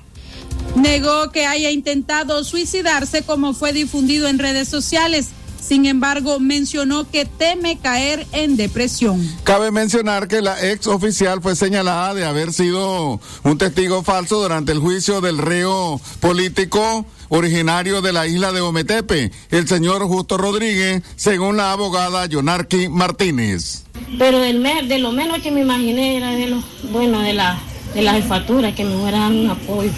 Negó 0.75 1.32
que 1.32 1.46
haya 1.46 1.72
intentado 1.72 2.44
suicidarse 2.44 3.24
como 3.24 3.54
fue 3.54 3.74
difundido 3.74 4.28
en 4.28 4.39
redes 4.39 4.68
sociales. 4.68 5.28
Sin 5.62 5.86
embargo, 5.86 6.39
mencionó 6.39 7.10
que 7.10 7.25
teme 7.25 7.78
caer 7.78 8.25
en 8.32 8.56
depresión. 8.56 9.28
Cabe 9.44 9.72
mencionar 9.72 10.28
que 10.28 10.42
la 10.42 10.72
ex 10.72 10.88
oficial 10.88 11.42
fue 11.42 11.56
señalada 11.56 12.13
de 12.13 12.25
haber 12.25 12.54
sido 12.54 13.20
un 13.44 13.58
testigo 13.58 14.01
falso 14.01 14.42
durante 14.42 14.72
el 14.72 14.80
juicio 14.80 15.22
del 15.22 15.38
reo 15.38 16.00
político 16.22 17.06
originario 17.28 18.01
de 18.01 18.13
la 18.13 18.25
isla 18.25 18.51
de 18.51 18.62
Ometepe, 18.62 19.32
el 19.51 19.68
señor 19.68 20.04
Justo 20.08 20.38
Rodríguez, 20.38 21.04
según 21.16 21.58
la 21.58 21.72
abogada 21.72 22.25
Yonarqui 22.25 22.89
Martínez. 22.89 23.84
Pero 24.18 24.39
del 24.39 24.63
de 24.88 24.98
lo 24.98 25.12
menos 25.12 25.39
que 25.39 25.51
me 25.51 25.62
imaginé 25.62 26.18
era 26.18 26.32
de 26.32 26.48
lo 26.48 26.63
bueno 26.92 27.20
de 27.20 27.34
la 27.34 27.60
de 27.93 28.01
la 28.01 28.13
jefatura, 28.13 28.74
que 28.74 28.84
me 28.84 28.96
fueran 28.96 29.36
un 29.36 29.50
apoyo. 29.50 29.91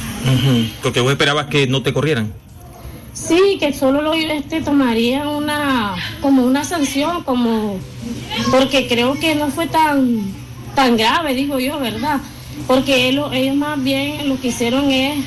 Porque 0.81 1.01
vos 1.01 1.11
esperabas 1.11 1.47
que 1.47 1.67
no 1.67 1.81
te 1.81 1.93
corrieran. 1.93 2.31
Sí, 3.13 3.57
que 3.59 3.73
solo 3.73 4.01
lo 4.01 4.13
este, 4.13 4.61
tomaría 4.61 5.27
una, 5.27 5.95
como 6.21 6.43
una 6.43 6.63
sanción, 6.63 7.23
como, 7.23 7.77
porque 8.49 8.87
creo 8.87 9.19
que 9.19 9.35
no 9.35 9.49
fue 9.49 9.67
tan, 9.67 10.21
tan 10.75 10.95
grave, 10.95 11.33
digo 11.33 11.59
yo, 11.59 11.79
¿verdad? 11.79 12.21
Porque 12.67 13.09
ellos, 13.09 13.29
más 13.55 13.83
bien 13.83 14.29
lo 14.29 14.39
que 14.39 14.47
hicieron 14.47 14.89
es 14.91 15.19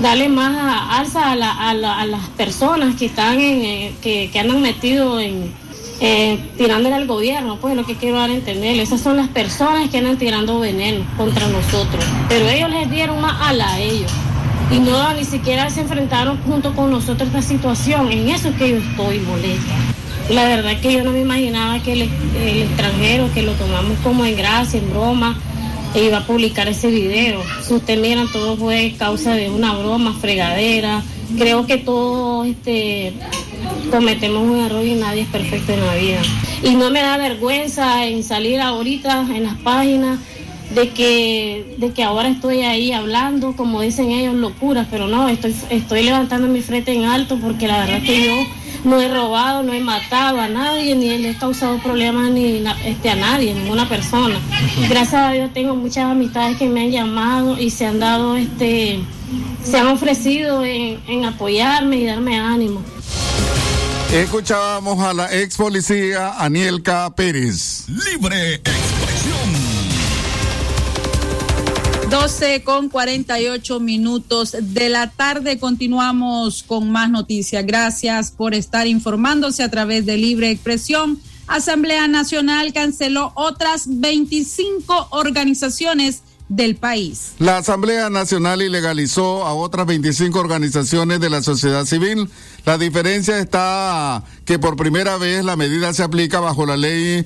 darle 0.00 0.30
más 0.30 0.56
alza 0.90 1.32
a, 1.32 1.74
las 1.74 2.28
personas 2.36 2.96
que 2.96 3.06
están 3.06 3.38
en, 3.38 3.64
eh, 3.64 3.92
que, 4.00 4.30
que 4.32 4.38
andan 4.38 4.62
metido 4.62 5.20
en, 5.20 5.52
eh, 6.00 6.38
tirándole 6.56 6.94
al 6.94 7.06
gobierno, 7.06 7.58
pues 7.60 7.76
lo 7.76 7.84
que 7.84 7.94
quiero 7.94 8.18
dar 8.18 8.30
a 8.30 8.34
entender. 8.34 8.80
Esas 8.80 9.00
son 9.00 9.18
las 9.18 9.28
personas 9.28 9.90
que 9.90 9.98
andan 9.98 10.16
tirando 10.16 10.58
veneno 10.58 11.04
contra 11.16 11.46
nosotros. 11.48 12.02
Pero 12.28 12.48
ellos 12.48 12.70
les 12.70 12.90
dieron 12.90 13.20
más 13.20 13.36
ala 13.40 13.74
a 13.74 13.80
ellos. 13.80 14.10
Y 14.70 14.78
no 14.78 15.12
ni 15.14 15.24
siquiera 15.24 15.68
se 15.68 15.80
enfrentaron 15.82 16.40
junto 16.42 16.74
con 16.74 16.90
nosotros 16.90 17.28
esta 17.28 17.42
situación. 17.42 18.10
En 18.10 18.28
eso 18.28 18.48
es 18.48 18.56
que 18.56 18.70
yo 18.70 18.76
estoy 18.76 19.18
molesta. 19.18 19.74
La 20.30 20.44
verdad 20.44 20.72
es 20.72 20.80
que 20.80 20.92
yo 20.92 21.04
no 21.04 21.10
me 21.10 21.20
imaginaba 21.20 21.82
que 21.82 21.92
el, 21.92 22.02
extranjero, 22.02 23.28
que 23.34 23.42
lo 23.42 23.52
tomamos 23.52 23.98
como 24.02 24.24
en 24.24 24.36
gracia, 24.36 24.78
en 24.78 24.88
broma, 24.88 25.36
iba 25.94 26.18
a 26.18 26.26
publicar 26.26 26.68
ese 26.68 26.88
video. 26.88 27.42
Si 27.62 27.74
ustedes 27.74 28.00
miran, 28.00 28.30
todo 28.30 28.56
fue 28.56 28.94
causa 28.96 29.34
de 29.34 29.50
una 29.50 29.74
broma, 29.74 30.14
fregadera. 30.14 31.02
Creo 31.36 31.66
que 31.66 31.78
todo 31.78 32.44
este 32.44 33.12
cometemos 33.90 34.42
un 34.42 34.60
error 34.60 34.84
y 34.84 34.94
nadie 34.94 35.22
es 35.22 35.28
perfecto 35.28 35.72
en 35.72 35.84
la 35.84 35.94
vida. 35.94 36.22
Y 36.62 36.74
no 36.74 36.90
me 36.90 37.00
da 37.00 37.16
vergüenza 37.16 38.06
en 38.06 38.22
salir 38.22 38.60
ahorita 38.60 39.26
en 39.34 39.44
las 39.44 39.56
páginas 39.56 40.18
de 40.74 40.90
que, 40.90 41.74
de 41.78 41.92
que 41.92 42.02
ahora 42.04 42.28
estoy 42.28 42.62
ahí 42.62 42.92
hablando, 42.92 43.56
como 43.56 43.80
dicen 43.80 44.10
ellos, 44.10 44.34
locuras, 44.34 44.86
pero 44.90 45.08
no, 45.08 45.28
estoy, 45.28 45.54
estoy 45.68 46.04
levantando 46.04 46.46
mi 46.46 46.60
frente 46.60 46.92
en 46.92 47.04
alto 47.04 47.38
porque 47.40 47.66
la 47.66 47.80
verdad 47.80 48.02
que 48.02 48.24
yo 48.24 48.34
no 48.84 49.00
he 49.00 49.08
robado, 49.08 49.62
no 49.62 49.72
he 49.72 49.80
matado 49.80 50.40
a 50.40 50.48
nadie, 50.48 50.94
ni 50.94 51.18
le 51.18 51.30
he 51.30 51.34
causado 51.34 51.78
problemas 51.78 52.30
ni 52.30 52.62
este, 52.84 53.10
a 53.10 53.16
nadie, 53.16 53.52
ninguna 53.52 53.88
persona. 53.88 54.36
Gracias 54.88 55.14
a 55.14 55.32
Dios 55.32 55.52
tengo 55.52 55.74
muchas 55.74 56.04
amistades 56.04 56.56
que 56.56 56.68
me 56.68 56.82
han 56.82 56.90
llamado 56.90 57.60
y 57.60 57.70
se 57.70 57.86
han 57.86 57.98
dado, 57.98 58.36
este, 58.36 59.00
se 59.64 59.78
han 59.78 59.88
ofrecido 59.88 60.64
en, 60.64 61.00
en 61.08 61.24
apoyarme 61.24 61.96
y 61.96 62.04
darme 62.04 62.38
ánimo. 62.38 62.80
Escuchábamos 64.12 64.98
a 64.98 65.14
la 65.14 65.32
ex 65.32 65.56
policía 65.56 66.34
Anielka 66.42 67.14
Pérez. 67.14 67.84
Libre 67.88 68.54
expresión. 68.54 69.50
12 72.10 72.64
con 72.64 72.88
48 72.88 73.78
minutos 73.78 74.56
de 74.60 74.88
la 74.88 75.10
tarde. 75.10 75.60
Continuamos 75.60 76.64
con 76.64 76.90
más 76.90 77.08
noticias. 77.08 77.64
Gracias 77.64 78.32
por 78.32 78.52
estar 78.52 78.88
informándose 78.88 79.62
a 79.62 79.70
través 79.70 80.04
de 80.06 80.16
Libre 80.16 80.50
Expresión. 80.50 81.20
Asamblea 81.46 82.08
Nacional 82.08 82.72
canceló 82.72 83.30
otras 83.36 83.84
25 83.86 85.06
organizaciones 85.10 86.24
del 86.50 86.76
país. 86.76 87.34
La 87.38 87.58
Asamblea 87.58 88.10
Nacional 88.10 88.60
ilegalizó 88.60 89.46
a 89.46 89.54
otras 89.54 89.86
25 89.86 90.38
organizaciones 90.38 91.20
de 91.20 91.30
la 91.30 91.42
sociedad 91.42 91.86
civil. 91.86 92.28
La 92.66 92.76
diferencia 92.76 93.38
está 93.38 94.24
que 94.44 94.58
por 94.58 94.76
primera 94.76 95.16
vez 95.16 95.44
la 95.44 95.56
medida 95.56 95.94
se 95.94 96.02
aplica 96.02 96.40
bajo 96.40 96.66
la 96.66 96.76
ley 96.76 97.24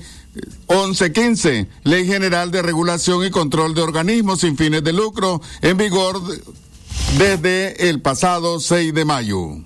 1115, 0.69 1.67
Ley 1.83 2.05
General 2.05 2.51
de 2.51 2.61
Regulación 2.61 3.25
y 3.25 3.31
Control 3.31 3.73
de 3.73 3.81
Organismos 3.81 4.41
sin 4.41 4.57
fines 4.57 4.83
de 4.83 4.93
lucro, 4.93 5.41
en 5.61 5.77
vigor 5.77 6.21
desde 7.17 7.89
el 7.89 8.01
pasado 8.01 8.59
6 8.59 8.93
de 8.93 9.05
mayo. 9.05 9.57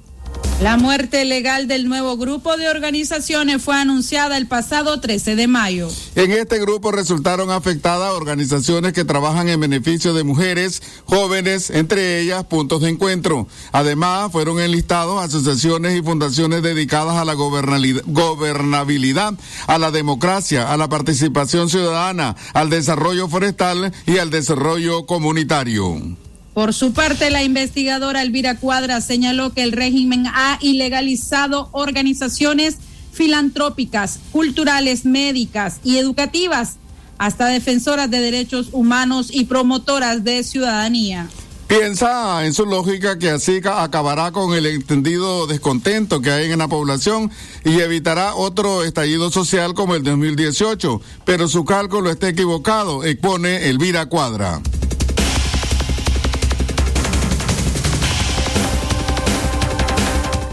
La 0.61 0.75
muerte 0.75 1.23
legal 1.23 1.69
del 1.69 1.87
nuevo 1.87 2.17
grupo 2.17 2.57
de 2.57 2.67
organizaciones 2.67 3.63
fue 3.63 3.77
anunciada 3.77 4.35
el 4.35 4.45
pasado 4.45 4.99
13 4.99 5.37
de 5.37 5.47
mayo. 5.47 5.87
En 6.15 6.31
este 6.31 6.59
grupo 6.59 6.91
resultaron 6.91 7.49
afectadas 7.49 8.11
organizaciones 8.11 8.91
que 8.91 9.05
trabajan 9.05 9.47
en 9.47 9.61
beneficio 9.61 10.13
de 10.13 10.25
mujeres, 10.25 10.81
jóvenes, 11.05 11.69
entre 11.69 12.19
ellas 12.19 12.43
puntos 12.43 12.81
de 12.81 12.89
encuentro. 12.89 13.47
Además, 13.71 14.33
fueron 14.33 14.59
enlistados 14.59 15.23
asociaciones 15.23 15.97
y 15.97 16.03
fundaciones 16.03 16.61
dedicadas 16.61 17.15
a 17.15 17.23
la 17.23 17.35
gobernabilidad, 17.35 19.35
a 19.65 19.77
la 19.77 19.91
democracia, 19.91 20.73
a 20.73 20.75
la 20.75 20.89
participación 20.89 21.69
ciudadana, 21.69 22.35
al 22.53 22.69
desarrollo 22.69 23.29
forestal 23.29 23.93
y 24.05 24.17
al 24.17 24.29
desarrollo 24.29 25.05
comunitario. 25.05 26.17
Por 26.59 26.73
su 26.73 26.91
parte, 26.91 27.29
la 27.29 27.41
investigadora 27.41 28.21
Elvira 28.21 28.57
Cuadra 28.57 28.99
señaló 28.99 29.53
que 29.53 29.63
el 29.63 29.71
régimen 29.71 30.27
ha 30.27 30.57
ilegalizado 30.59 31.69
organizaciones 31.71 32.75
filantrópicas, 33.13 34.19
culturales, 34.33 35.05
médicas 35.05 35.79
y 35.85 35.99
educativas, 35.99 36.75
hasta 37.17 37.45
defensoras 37.45 38.11
de 38.11 38.19
derechos 38.19 38.71
humanos 38.73 39.29
y 39.31 39.45
promotoras 39.45 40.25
de 40.25 40.43
ciudadanía. 40.43 41.29
Piensa 41.69 42.45
en 42.45 42.51
su 42.51 42.65
lógica 42.65 43.17
que 43.17 43.29
así 43.29 43.61
acabará 43.63 44.33
con 44.33 44.53
el 44.53 44.65
entendido 44.65 45.47
descontento 45.47 46.19
que 46.19 46.31
hay 46.31 46.51
en 46.51 46.59
la 46.59 46.67
población 46.67 47.31
y 47.63 47.79
evitará 47.79 48.35
otro 48.35 48.83
estallido 48.83 49.31
social 49.31 49.73
como 49.73 49.95
el 49.95 50.03
2018, 50.03 50.99
pero 51.23 51.47
su 51.47 51.63
cálculo 51.63 52.11
está 52.11 52.27
equivocado, 52.27 53.05
expone 53.05 53.69
Elvira 53.69 54.07
Cuadra. 54.07 54.61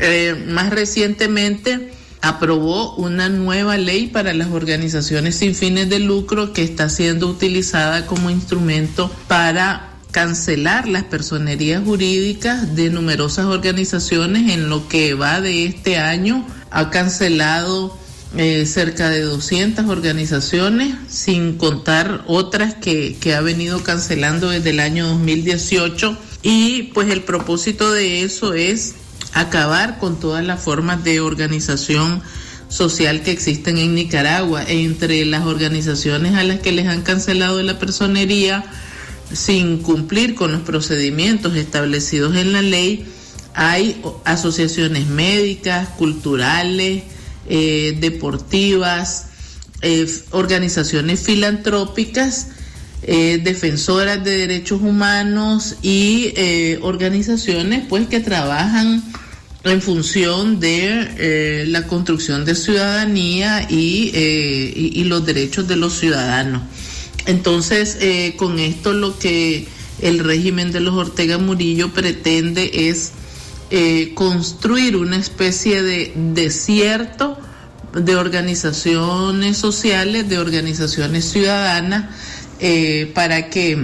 Eh, 0.00 0.44
más 0.48 0.70
recientemente 0.70 1.92
aprobó 2.20 2.94
una 2.96 3.28
nueva 3.28 3.76
ley 3.76 4.08
para 4.08 4.34
las 4.34 4.50
organizaciones 4.50 5.36
sin 5.36 5.54
fines 5.54 5.88
de 5.88 6.00
lucro 6.00 6.52
que 6.52 6.62
está 6.62 6.88
siendo 6.88 7.28
utilizada 7.28 8.06
como 8.06 8.30
instrumento 8.30 9.10
para 9.28 9.92
cancelar 10.10 10.88
las 10.88 11.04
personerías 11.04 11.84
jurídicas 11.84 12.74
de 12.74 12.90
numerosas 12.90 13.46
organizaciones 13.46 14.52
en 14.52 14.68
lo 14.70 14.88
que 14.88 15.14
va 15.14 15.40
de 15.40 15.66
este 15.66 15.98
año. 15.98 16.46
Ha 16.70 16.90
cancelado 16.90 17.96
eh, 18.36 18.66
cerca 18.66 19.10
de 19.10 19.20
200 19.20 19.86
organizaciones, 19.86 20.94
sin 21.08 21.58
contar 21.58 22.24
otras 22.26 22.74
que, 22.74 23.16
que 23.20 23.34
ha 23.34 23.40
venido 23.40 23.82
cancelando 23.84 24.50
desde 24.50 24.70
el 24.70 24.80
año 24.80 25.06
2018. 25.08 26.16
Y 26.42 26.84
pues 26.94 27.10
el 27.10 27.22
propósito 27.22 27.92
de 27.92 28.22
eso 28.22 28.54
es 28.54 28.94
acabar 29.32 29.98
con 29.98 30.18
todas 30.18 30.44
las 30.44 30.62
formas 30.62 31.04
de 31.04 31.20
organización 31.20 32.22
social 32.68 33.22
que 33.22 33.30
existen 33.30 33.78
en 33.78 33.94
Nicaragua. 33.94 34.64
Entre 34.66 35.24
las 35.24 35.44
organizaciones 35.46 36.34
a 36.34 36.44
las 36.44 36.60
que 36.60 36.72
les 36.72 36.86
han 36.86 37.02
cancelado 37.02 37.62
la 37.62 37.78
personería 37.78 38.64
sin 39.32 39.78
cumplir 39.78 40.34
con 40.34 40.52
los 40.52 40.62
procedimientos 40.62 41.56
establecidos 41.56 42.36
en 42.36 42.52
la 42.52 42.62
ley, 42.62 43.06
hay 43.54 44.00
asociaciones 44.24 45.06
médicas, 45.06 45.88
culturales, 45.90 47.04
eh, 47.48 47.96
deportivas, 48.00 49.26
eh, 49.82 50.06
organizaciones 50.30 51.20
filantrópicas, 51.20 52.48
eh, 53.06 53.40
defensoras 53.42 54.22
de 54.22 54.46
derechos 54.46 54.82
humanos 54.82 55.76
y 55.82 56.34
organizaciones 56.82 57.84
pues 57.88 58.08
que 58.08 58.20
trabajan 58.20 59.02
en 59.70 59.82
función 59.82 60.60
de 60.60 61.08
eh, 61.18 61.64
la 61.68 61.86
construcción 61.86 62.44
de 62.44 62.54
ciudadanía 62.54 63.66
y, 63.68 64.10
eh, 64.14 64.72
y, 64.76 65.04
los 65.04 65.26
derechos 65.26 65.66
de 65.66 65.76
los 65.76 65.98
ciudadanos. 65.98 66.62
Entonces, 67.26 67.98
eh, 68.00 68.34
con 68.36 68.58
esto 68.58 68.92
lo 68.92 69.18
que 69.18 69.66
el 70.00 70.20
régimen 70.20 70.72
de 70.72 70.80
los 70.80 70.94
Ortega 70.94 71.38
Murillo 71.38 71.92
pretende 71.92 72.88
es 72.88 73.12
construir 74.14 74.94
una 74.94 75.16
especie 75.16 75.82
de 75.82 76.12
desierto 76.14 77.36
de 77.92 78.14
organizaciones 78.14 79.56
sociales, 79.56 80.28
de 80.28 80.38
organizaciones 80.38 81.24
ciudadanas, 81.24 82.04
para 83.14 83.50
que 83.50 83.78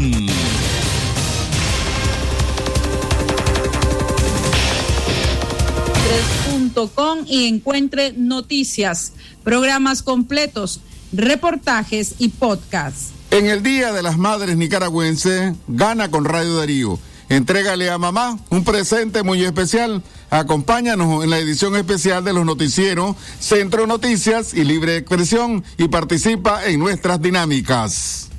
.com 6.93 7.19
y 7.25 7.47
encuentre 7.47 8.13
noticias, 8.13 9.13
programas 9.43 10.04
completos 10.04 10.82
reportajes 11.12 12.15
y 12.20 12.30
podcasts. 12.30 13.12
En 13.32 13.48
el 13.48 13.63
Día 13.63 13.91
de 13.91 14.04
las 14.04 14.18
Madres 14.18 14.56
Nicaragüenses, 14.58 15.54
gana 15.68 16.10
con 16.10 16.26
Radio 16.26 16.56
Darío. 16.58 17.00
Entrégale 17.28 17.89
a 17.89 17.98
mamá 17.98 18.38
un 18.50 18.63
presente 18.63 19.24
muy 19.24 19.44
especial. 19.44 20.04
Acompáñanos 20.30 21.24
en 21.24 21.30
la 21.30 21.39
edición 21.39 21.76
especial 21.76 22.24
de 22.24 22.34
los 22.34 22.46
noticieros 22.46 23.15
Centro 23.39 23.88
Noticias 23.88 24.54
y 24.54 24.63
Libre 24.63 24.98
Expresión 24.98 25.63
y 25.78 25.88
participa 25.88 26.65
en 26.65 26.80
nuestras 26.80 27.22
dinámicas. 27.22 28.30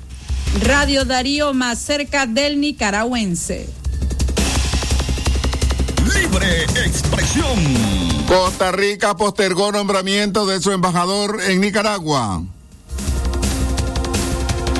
Radio 0.63 1.05
Darío 1.05 1.53
más 1.53 1.79
cerca 1.79 2.25
del 2.25 2.59
nicaragüense. 2.59 3.69
Libre 6.15 6.63
expresión. 6.63 7.57
Costa 8.27 8.71
Rica 8.71 9.15
postergó 9.17 9.71
nombramiento 9.71 10.45
de 10.45 10.61
su 10.61 10.71
embajador 10.71 11.39
en 11.47 11.61
Nicaragua. 11.61 12.43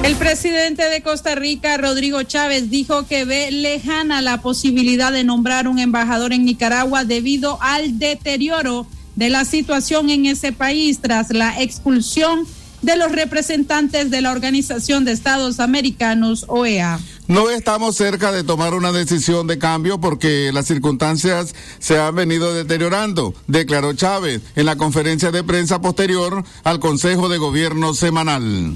El 0.03 0.15
presidente 0.15 0.89
de 0.89 1.01
Costa 1.01 1.35
Rica, 1.35 1.77
Rodrigo 1.77 2.23
Chávez, 2.23 2.69
dijo 2.69 3.05
que 3.07 3.25
ve 3.25 3.51
lejana 3.51 4.21
la 4.21 4.41
posibilidad 4.41 5.11
de 5.11 5.23
nombrar 5.23 5.67
un 5.67 5.79
embajador 5.79 6.33
en 6.33 6.45
Nicaragua 6.45 7.03
debido 7.03 7.57
al 7.61 7.99
deterioro 7.99 8.87
de 9.15 9.29
la 9.29 9.43
situación 9.45 10.09
en 10.09 10.25
ese 10.25 10.53
país 10.53 10.99
tras 11.01 11.31
la 11.31 11.61
expulsión 11.61 12.47
de 12.81 12.95
los 12.95 13.11
representantes 13.11 14.11
de 14.11 14.21
la 14.21 14.31
Organización 14.31 15.03
de 15.03 15.11
Estados 15.11 15.59
Americanos, 15.59 16.45
OEA. 16.47 16.99
No 17.27 17.49
estamos 17.49 17.95
cerca 17.95 18.31
de 18.31 18.43
tomar 18.43 18.73
una 18.73 18.91
decisión 18.91 19.47
de 19.47 19.57
cambio 19.57 19.99
porque 19.99 20.51
las 20.53 20.67
circunstancias 20.67 21.53
se 21.79 21.99
han 21.99 22.15
venido 22.15 22.53
deteriorando, 22.53 23.33
declaró 23.47 23.93
Chávez 23.93 24.41
en 24.55 24.65
la 24.65 24.77
conferencia 24.77 25.31
de 25.31 25.43
prensa 25.43 25.81
posterior 25.81 26.43
al 26.63 26.79
Consejo 26.79 27.27
de 27.27 27.37
Gobierno 27.37 27.93
semanal. 27.93 28.75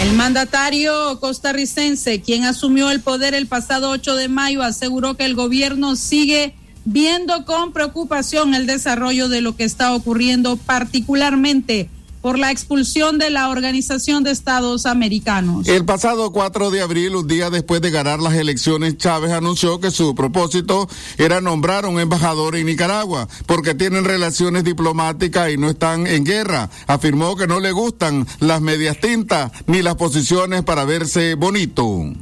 El 0.00 0.12
mandatario 0.12 1.18
costarricense, 1.18 2.20
quien 2.20 2.44
asumió 2.44 2.90
el 2.90 3.00
poder 3.00 3.34
el 3.34 3.48
pasado 3.48 3.90
8 3.90 4.14
de 4.14 4.28
mayo, 4.28 4.62
aseguró 4.62 5.16
que 5.16 5.24
el 5.24 5.34
gobierno 5.34 5.96
sigue 5.96 6.54
viendo 6.84 7.44
con 7.44 7.72
preocupación 7.72 8.54
el 8.54 8.66
desarrollo 8.66 9.28
de 9.28 9.40
lo 9.40 9.56
que 9.56 9.64
está 9.64 9.92
ocurriendo, 9.94 10.56
particularmente 10.56 11.90
por 12.28 12.38
la 12.38 12.50
expulsión 12.50 13.16
de 13.16 13.30
la 13.30 13.48
Organización 13.48 14.22
de 14.22 14.32
Estados 14.32 14.84
Americanos. 14.84 15.66
El 15.66 15.86
pasado 15.86 16.30
4 16.30 16.70
de 16.70 16.82
abril, 16.82 17.16
un 17.16 17.26
día 17.26 17.48
después 17.48 17.80
de 17.80 17.90
ganar 17.90 18.20
las 18.20 18.34
elecciones, 18.34 18.98
Chávez 18.98 19.32
anunció 19.32 19.80
que 19.80 19.90
su 19.90 20.14
propósito 20.14 20.90
era 21.16 21.40
nombrar 21.40 21.86
un 21.86 21.98
embajador 21.98 22.54
en 22.56 22.66
Nicaragua, 22.66 23.28
porque 23.46 23.74
tienen 23.74 24.04
relaciones 24.04 24.62
diplomáticas 24.62 25.50
y 25.50 25.56
no 25.56 25.70
están 25.70 26.06
en 26.06 26.26
guerra. 26.26 26.68
Afirmó 26.86 27.34
que 27.34 27.46
no 27.46 27.60
le 27.60 27.72
gustan 27.72 28.26
las 28.40 28.60
medias 28.60 29.00
tintas 29.00 29.50
ni 29.66 29.80
las 29.80 29.94
posiciones 29.94 30.64
para 30.64 30.84
verse 30.84 31.34
bonito. 31.34 32.12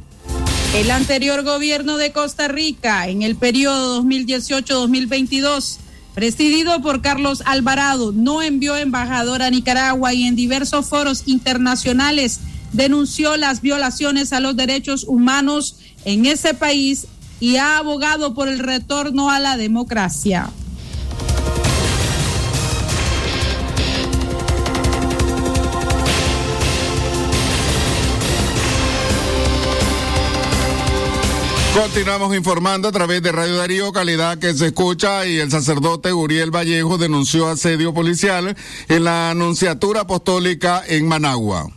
El 0.73 0.89
anterior 0.89 1.43
gobierno 1.43 1.97
de 1.97 2.13
Costa 2.13 2.47
Rica, 2.47 3.09
en 3.09 3.23
el 3.23 3.35
periodo 3.35 4.01
2018-2022, 4.03 5.79
presidido 6.17 6.81
por 6.81 7.03
Carlos 7.03 7.43
Alvarado, 7.45 8.11
no 8.11 8.41
envió 8.41 8.75
embajador 8.75 9.43
a 9.43 9.51
Nicaragua 9.51 10.15
y 10.15 10.23
en 10.23 10.35
diversos 10.35 10.87
foros 10.87 11.21
internacionales 11.27 12.39
denunció 12.73 13.37
las 13.37 13.61
violaciones 13.61 14.33
a 14.33 14.39
los 14.39 14.55
derechos 14.55 15.03
humanos 15.07 15.77
en 16.05 16.25
ese 16.25 16.55
país 16.55 17.05
y 17.39 17.57
ha 17.57 17.77
abogado 17.77 18.33
por 18.33 18.47
el 18.47 18.57
retorno 18.57 19.29
a 19.29 19.39
la 19.39 19.57
democracia. 19.57 20.49
Continuamos 31.79 32.35
informando 32.35 32.87
a 32.87 32.91
través 32.91 33.21
de 33.21 33.31
Radio 33.31 33.57
Darío, 33.57 33.91
calidad 33.91 34.39
que 34.39 34.51
se 34.55 34.65
escucha, 34.65 35.27
y 35.27 35.37
el 35.37 35.51
sacerdote 35.51 36.11
Uriel 36.11 36.49
Vallejo 36.49 36.97
denunció 36.97 37.47
asedio 37.47 37.93
policial 37.93 38.57
en 38.89 39.03
la 39.03 39.29
Anunciatura 39.29 40.01
Apostólica 40.01 40.81
en 40.87 41.07
Managua. 41.07 41.69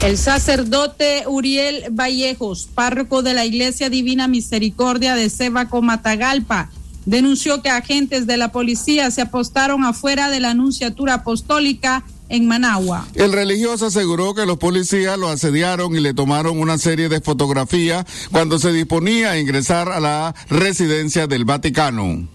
El 0.00 0.16
sacerdote 0.16 1.24
Uriel 1.26 1.88
Vallejos, 1.90 2.70
párroco 2.74 3.22
de 3.22 3.34
la 3.34 3.44
Iglesia 3.44 3.90
Divina 3.90 4.28
Misericordia 4.28 5.14
de 5.14 5.28
Sebaco 5.28 5.82
Matagalpa, 5.82 6.70
denunció 7.04 7.60
que 7.60 7.68
agentes 7.68 8.26
de 8.26 8.38
la 8.38 8.50
policía 8.50 9.10
se 9.10 9.20
apostaron 9.20 9.84
afuera 9.84 10.30
de 10.30 10.40
la 10.40 10.52
Anunciatura 10.52 11.14
Apostólica 11.14 12.02
en 12.28 12.46
Managua. 12.46 13.06
El 13.14 13.32
religioso 13.32 13.86
aseguró 13.86 14.34
que 14.34 14.46
los 14.46 14.58
policías 14.58 15.18
lo 15.18 15.28
asediaron 15.28 15.94
y 15.94 16.00
le 16.00 16.14
tomaron 16.14 16.58
una 16.58 16.78
serie 16.78 17.08
de 17.08 17.20
fotografías 17.20 18.04
cuando 18.30 18.58
se 18.58 18.72
disponía 18.72 19.32
a 19.32 19.38
ingresar 19.38 19.88
a 19.90 20.00
la 20.00 20.34
residencia 20.48 21.26
del 21.26 21.44
Vaticano. 21.44 22.28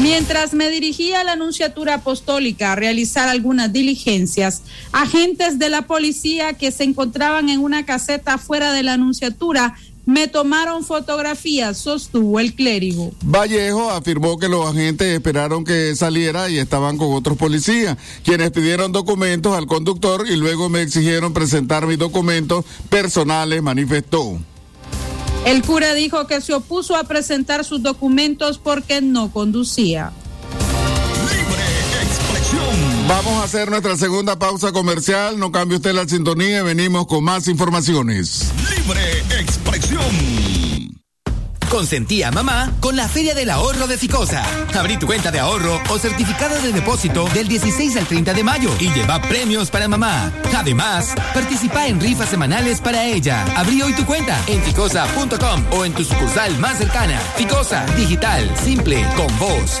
Mientras 0.00 0.54
me 0.54 0.70
dirigía 0.70 1.20
a 1.20 1.24
la 1.24 1.32
Anunciatura 1.32 1.94
Apostólica 1.94 2.72
a 2.72 2.76
realizar 2.76 3.28
algunas 3.28 3.72
diligencias, 3.72 4.62
agentes 4.92 5.60
de 5.60 5.68
la 5.68 5.82
policía 5.82 6.54
que 6.54 6.72
se 6.72 6.82
encontraban 6.82 7.48
en 7.48 7.60
una 7.60 7.86
caseta 7.86 8.36
fuera 8.36 8.72
de 8.72 8.82
la 8.82 8.94
Anunciatura 8.94 9.76
me 10.06 10.28
tomaron 10.28 10.84
fotografías, 10.84 11.78
sostuvo 11.78 12.40
el 12.40 12.54
clérigo. 12.54 13.12
Vallejo 13.24 13.90
afirmó 13.90 14.38
que 14.38 14.48
los 14.48 14.66
agentes 14.66 15.08
esperaron 15.08 15.64
que 15.64 15.96
saliera 15.96 16.48
y 16.50 16.58
estaban 16.58 16.98
con 16.98 17.12
otros 17.12 17.36
policías, 17.36 17.96
quienes 18.22 18.50
pidieron 18.50 18.92
documentos 18.92 19.56
al 19.56 19.66
conductor 19.66 20.26
y 20.28 20.36
luego 20.36 20.68
me 20.68 20.82
exigieron 20.82 21.32
presentar 21.32 21.86
mis 21.86 21.98
documentos 21.98 22.64
personales, 22.88 23.62
manifestó. 23.62 24.38
El 25.44 25.62
cura 25.62 25.92
dijo 25.92 26.26
que 26.26 26.40
se 26.40 26.54
opuso 26.54 26.96
a 26.96 27.04
presentar 27.04 27.64
sus 27.64 27.82
documentos 27.82 28.58
porque 28.58 29.02
no 29.02 29.30
conducía. 29.30 30.12
Vamos 33.06 33.34
a 33.34 33.44
hacer 33.44 33.70
nuestra 33.70 33.96
segunda 33.96 34.38
pausa 34.38 34.72
comercial. 34.72 35.38
No 35.38 35.52
cambie 35.52 35.76
usted 35.76 35.92
la 35.92 36.08
sintonía 36.08 36.60
y 36.60 36.62
venimos 36.62 37.06
con 37.06 37.22
más 37.22 37.48
informaciones. 37.48 38.50
Libre 38.84 39.18
expresión. 39.40 41.00
Consentía 41.70 42.28
a 42.28 42.30
mamá 42.30 42.70
con 42.80 42.96
la 42.96 43.08
Feria 43.08 43.34
del 43.34 43.48
Ahorro 43.48 43.86
de 43.86 43.96
Ficosa. 43.96 44.44
Abrí 44.74 44.98
tu 44.98 45.06
cuenta 45.06 45.30
de 45.30 45.40
ahorro 45.40 45.80
o 45.88 45.98
certificado 45.98 46.60
de 46.60 46.70
depósito 46.70 47.26
del 47.30 47.48
16 47.48 47.96
al 47.96 48.06
30 48.06 48.34
de 48.34 48.44
mayo 48.44 48.70
y 48.78 48.90
lleva 48.90 49.22
premios 49.22 49.70
para 49.70 49.88
mamá. 49.88 50.30
Además, 50.54 51.14
participa 51.32 51.86
en 51.86 51.98
rifas 51.98 52.28
semanales 52.28 52.82
para 52.82 53.06
ella. 53.06 53.46
Abrí 53.56 53.80
hoy 53.80 53.94
tu 53.94 54.04
cuenta 54.04 54.38
en 54.48 54.62
ficosa.com 54.62 55.64
o 55.72 55.84
en 55.86 55.94
tu 55.94 56.04
sucursal 56.04 56.58
más 56.58 56.76
cercana. 56.76 57.18
Ficosa, 57.36 57.86
digital, 57.96 58.54
simple, 58.62 59.02
con 59.16 59.38
voz. 59.38 59.80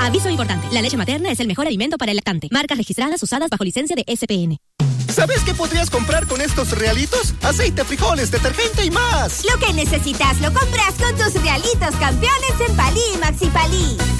Aviso 0.00 0.30
importante, 0.30 0.66
la 0.72 0.80
leche 0.80 0.96
materna 0.96 1.30
es 1.30 1.40
el 1.40 1.46
mejor 1.46 1.66
alimento 1.66 1.98
para 1.98 2.10
el 2.10 2.16
lactante. 2.16 2.48
Marcas 2.50 2.78
registradas 2.78 3.22
usadas 3.22 3.50
bajo 3.50 3.64
licencia 3.64 3.94
de 3.94 4.04
SPN. 4.16 4.56
¿Sabes 5.12 5.42
qué 5.42 5.52
podrías 5.52 5.90
comprar 5.90 6.26
con 6.26 6.40
estos 6.40 6.70
realitos? 6.78 7.34
Aceite, 7.42 7.84
frijoles, 7.84 8.30
detergente 8.30 8.82
y 8.82 8.90
más. 8.90 9.44
Lo 9.44 9.58
que 9.58 9.74
necesitas 9.74 10.40
lo 10.40 10.54
compras 10.54 10.94
con 10.94 11.14
tus 11.16 11.34
realitos 11.42 11.94
campeones 12.00 12.54
en 12.66 12.76
Palí 12.76 13.00
y 13.14 13.18
Maxi 13.18 13.46
Palí. 13.48 14.19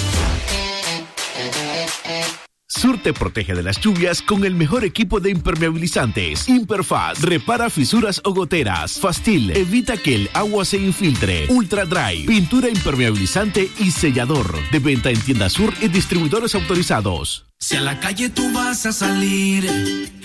Sur 2.73 3.01
te 3.01 3.11
protege 3.11 3.53
de 3.53 3.63
las 3.63 3.81
lluvias 3.81 4.21
con 4.21 4.45
el 4.45 4.55
mejor 4.55 4.85
equipo 4.85 5.19
de 5.19 5.29
impermeabilizantes. 5.29 6.47
Imperfast 6.47 7.21
repara 7.21 7.69
fisuras 7.69 8.21
o 8.23 8.33
goteras. 8.33 8.97
Fastil 8.97 9.51
evita 9.51 9.97
que 9.97 10.15
el 10.15 10.29
agua 10.33 10.63
se 10.63 10.77
infiltre. 10.77 11.47
Ultra 11.49 11.85
Dry, 11.85 12.25
pintura 12.25 12.69
impermeabilizante 12.69 13.69
y 13.77 13.91
sellador. 13.91 14.57
De 14.71 14.79
venta 14.79 15.09
en 15.09 15.19
tienda 15.19 15.49
Sur 15.49 15.73
y 15.81 15.89
distribuidores 15.89 16.55
autorizados. 16.55 17.45
Si 17.59 17.75
a 17.75 17.81
la 17.81 17.99
calle 17.99 18.29
tú 18.29 18.49
vas 18.53 18.85
a 18.85 18.93
salir, 18.93 19.65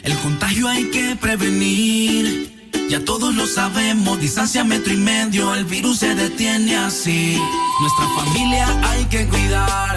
el 0.04 0.16
contagio 0.18 0.68
hay 0.68 0.84
que 0.84 1.16
prevenir. 1.16 2.70
Ya 2.88 3.04
todos 3.04 3.34
lo 3.34 3.48
sabemos, 3.48 4.20
distancia 4.20 4.62
metro 4.62 4.94
y 4.94 4.98
medio, 4.98 5.52
el 5.52 5.64
virus 5.64 5.98
se 5.98 6.14
detiene 6.14 6.76
así. 6.76 7.36
Nuestra 7.80 8.06
familia 8.16 8.68
hay 8.88 9.04
que 9.06 9.26
cuidar, 9.26 9.96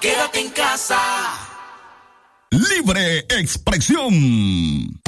Quédate 0.00 0.40
en 0.40 0.50
casa. 0.50 0.98
Libre 2.50 3.26
expresión. 3.30 5.00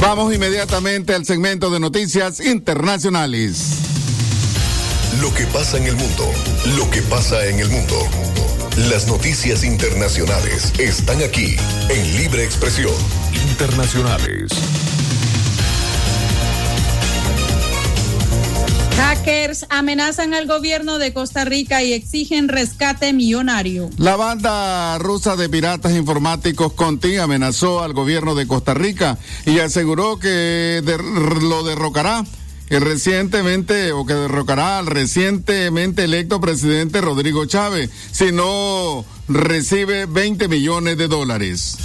Vamos 0.00 0.34
inmediatamente 0.34 1.14
al 1.14 1.24
segmento 1.24 1.70
de 1.70 1.80
noticias 1.80 2.40
internacionales. 2.40 3.78
Lo 5.20 5.32
que 5.32 5.46
pasa 5.46 5.78
en 5.78 5.84
el 5.84 5.96
mundo, 5.96 6.30
lo 6.76 6.90
que 6.90 7.02
pasa 7.02 7.46
en 7.46 7.58
el 7.58 7.68
mundo. 7.68 7.96
Las 8.88 9.06
noticias 9.06 9.64
internacionales 9.64 10.72
están 10.78 11.22
aquí 11.22 11.56
en 11.88 12.16
Libre 12.16 12.44
Expresión. 12.44 12.94
Internacionales. 13.50 14.50
Hackers 18.96 19.66
amenazan 19.70 20.34
al 20.34 20.46
gobierno 20.46 20.98
de 20.98 21.12
Costa 21.12 21.44
Rica 21.44 21.82
y 21.82 21.92
exigen 21.92 22.48
rescate 22.48 23.12
millonario. 23.12 23.90
La 23.98 24.16
banda 24.16 24.98
rusa 24.98 25.36
de 25.36 25.48
piratas 25.48 25.92
informáticos 25.92 26.72
Conti 26.74 27.16
amenazó 27.16 27.82
al 27.82 27.92
gobierno 27.92 28.34
de 28.34 28.46
Costa 28.46 28.74
Rica 28.74 29.18
y 29.46 29.58
aseguró 29.58 30.18
que 30.18 30.82
lo 31.42 31.64
derrocará 31.64 32.24
que 32.68 32.80
recientemente 32.80 33.92
o 33.92 34.06
que 34.06 34.14
derrocará 34.14 34.78
al 34.78 34.86
recientemente 34.86 36.04
electo 36.04 36.40
presidente 36.40 37.00
Rodrigo 37.00 37.44
Chávez 37.46 37.90
si 38.10 38.32
no 38.32 39.04
recibe 39.28 40.06
20 40.06 40.48
millones 40.48 40.96
de 40.96 41.08
dólares. 41.08 41.76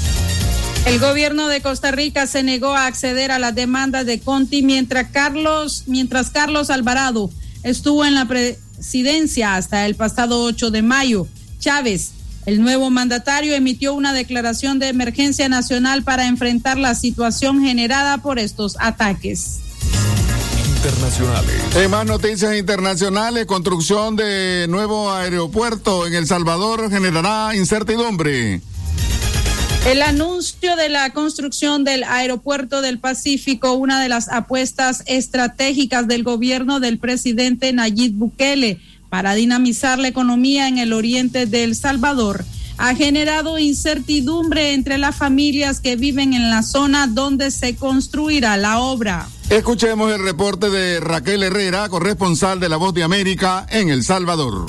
El 0.86 1.00
gobierno 1.00 1.48
de 1.48 1.62
Costa 1.62 1.92
Rica 1.92 2.26
se 2.28 2.44
negó 2.44 2.76
a 2.76 2.88
acceder 2.88 3.32
a 3.32 3.40
las 3.40 3.54
demandas 3.54 4.06
de 4.06 4.20
Conti 4.20 4.64
mientras 4.64 5.12
Carlos, 5.12 5.84
mientras 5.88 6.30
Carlos 6.30 6.70
Alvarado 6.70 7.30
estuvo 7.64 8.06
en 8.06 8.16
la 8.16 8.26
presidencia 8.26 9.56
hasta 9.56 9.86
el 9.86 9.96
pasado 9.96 10.42
8 10.44 10.72
de 10.72 10.82
mayo. 10.82 11.28
Chávez, 11.60 12.12
el 12.46 12.62
nuevo 12.62 12.90
mandatario, 12.90 13.54
emitió 13.54 13.94
una 13.94 14.14
declaración 14.14 14.80
de 14.80 14.88
emergencia 14.88 15.50
nacional 15.50 16.04
para 16.04 16.26
enfrentar 16.28 16.78
la 16.78 16.96
situación 16.96 17.64
generada 17.64 18.20
por 18.20 18.40
estos 18.40 18.78
ataques. 18.80 19.60
Internacionales. 20.78 21.76
En 21.76 21.92
más 21.92 22.06
noticias 22.06 22.56
internacionales, 22.56 23.46
construcción 23.46 24.16
de 24.16 24.66
nuevo 24.70 25.12
aeropuerto 25.12 26.08
en 26.08 26.14
El 26.14 26.26
Salvador 26.26 26.90
generará 26.90 27.54
incertidumbre. 27.54 28.62
El 29.90 30.04
anuncio 30.04 30.76
de 30.76 30.88
la 30.88 31.10
construcción 31.14 31.84
del 31.84 32.04
aeropuerto 32.04 32.82
del 32.82 33.00
Pacífico, 33.00 33.74
una 33.74 34.00
de 34.00 34.08
las 34.08 34.30
apuestas 34.30 35.02
estratégicas 35.08 36.08
del 36.08 36.22
gobierno 36.22 36.80
del 36.80 37.00
presidente 37.00 37.74
Nayib 37.74 38.14
Bukele 38.14 38.80
para 39.10 39.34
dinamizar 39.34 39.98
la 39.98 40.08
economía 40.08 40.68
en 40.68 40.78
el 40.78 40.94
oriente 40.94 41.48
de 41.48 41.64
El 41.64 41.76
Salvador, 41.76 42.46
ha 42.78 42.94
generado 42.94 43.58
incertidumbre 43.58 44.74
entre 44.74 45.00
las 45.00 45.16
familias 45.16 45.80
que 45.80 45.96
viven 45.96 46.34
en 46.34 46.52
la 46.52 46.62
zona 46.62 47.08
donde 47.08 47.50
se 47.50 47.76
construirá 47.76 48.58
la 48.58 48.82
obra. 48.82 49.28
Escuchemos 49.50 50.14
el 50.14 50.22
reporte 50.24 50.70
de 50.70 51.00
Raquel 51.00 51.42
Herrera, 51.42 51.90
corresponsal 51.90 52.60
de 52.60 52.70
La 52.70 52.78
Voz 52.78 52.94
de 52.94 53.02
América 53.02 53.66
en 53.72 53.90
El 53.90 54.04
Salvador. 54.04 54.68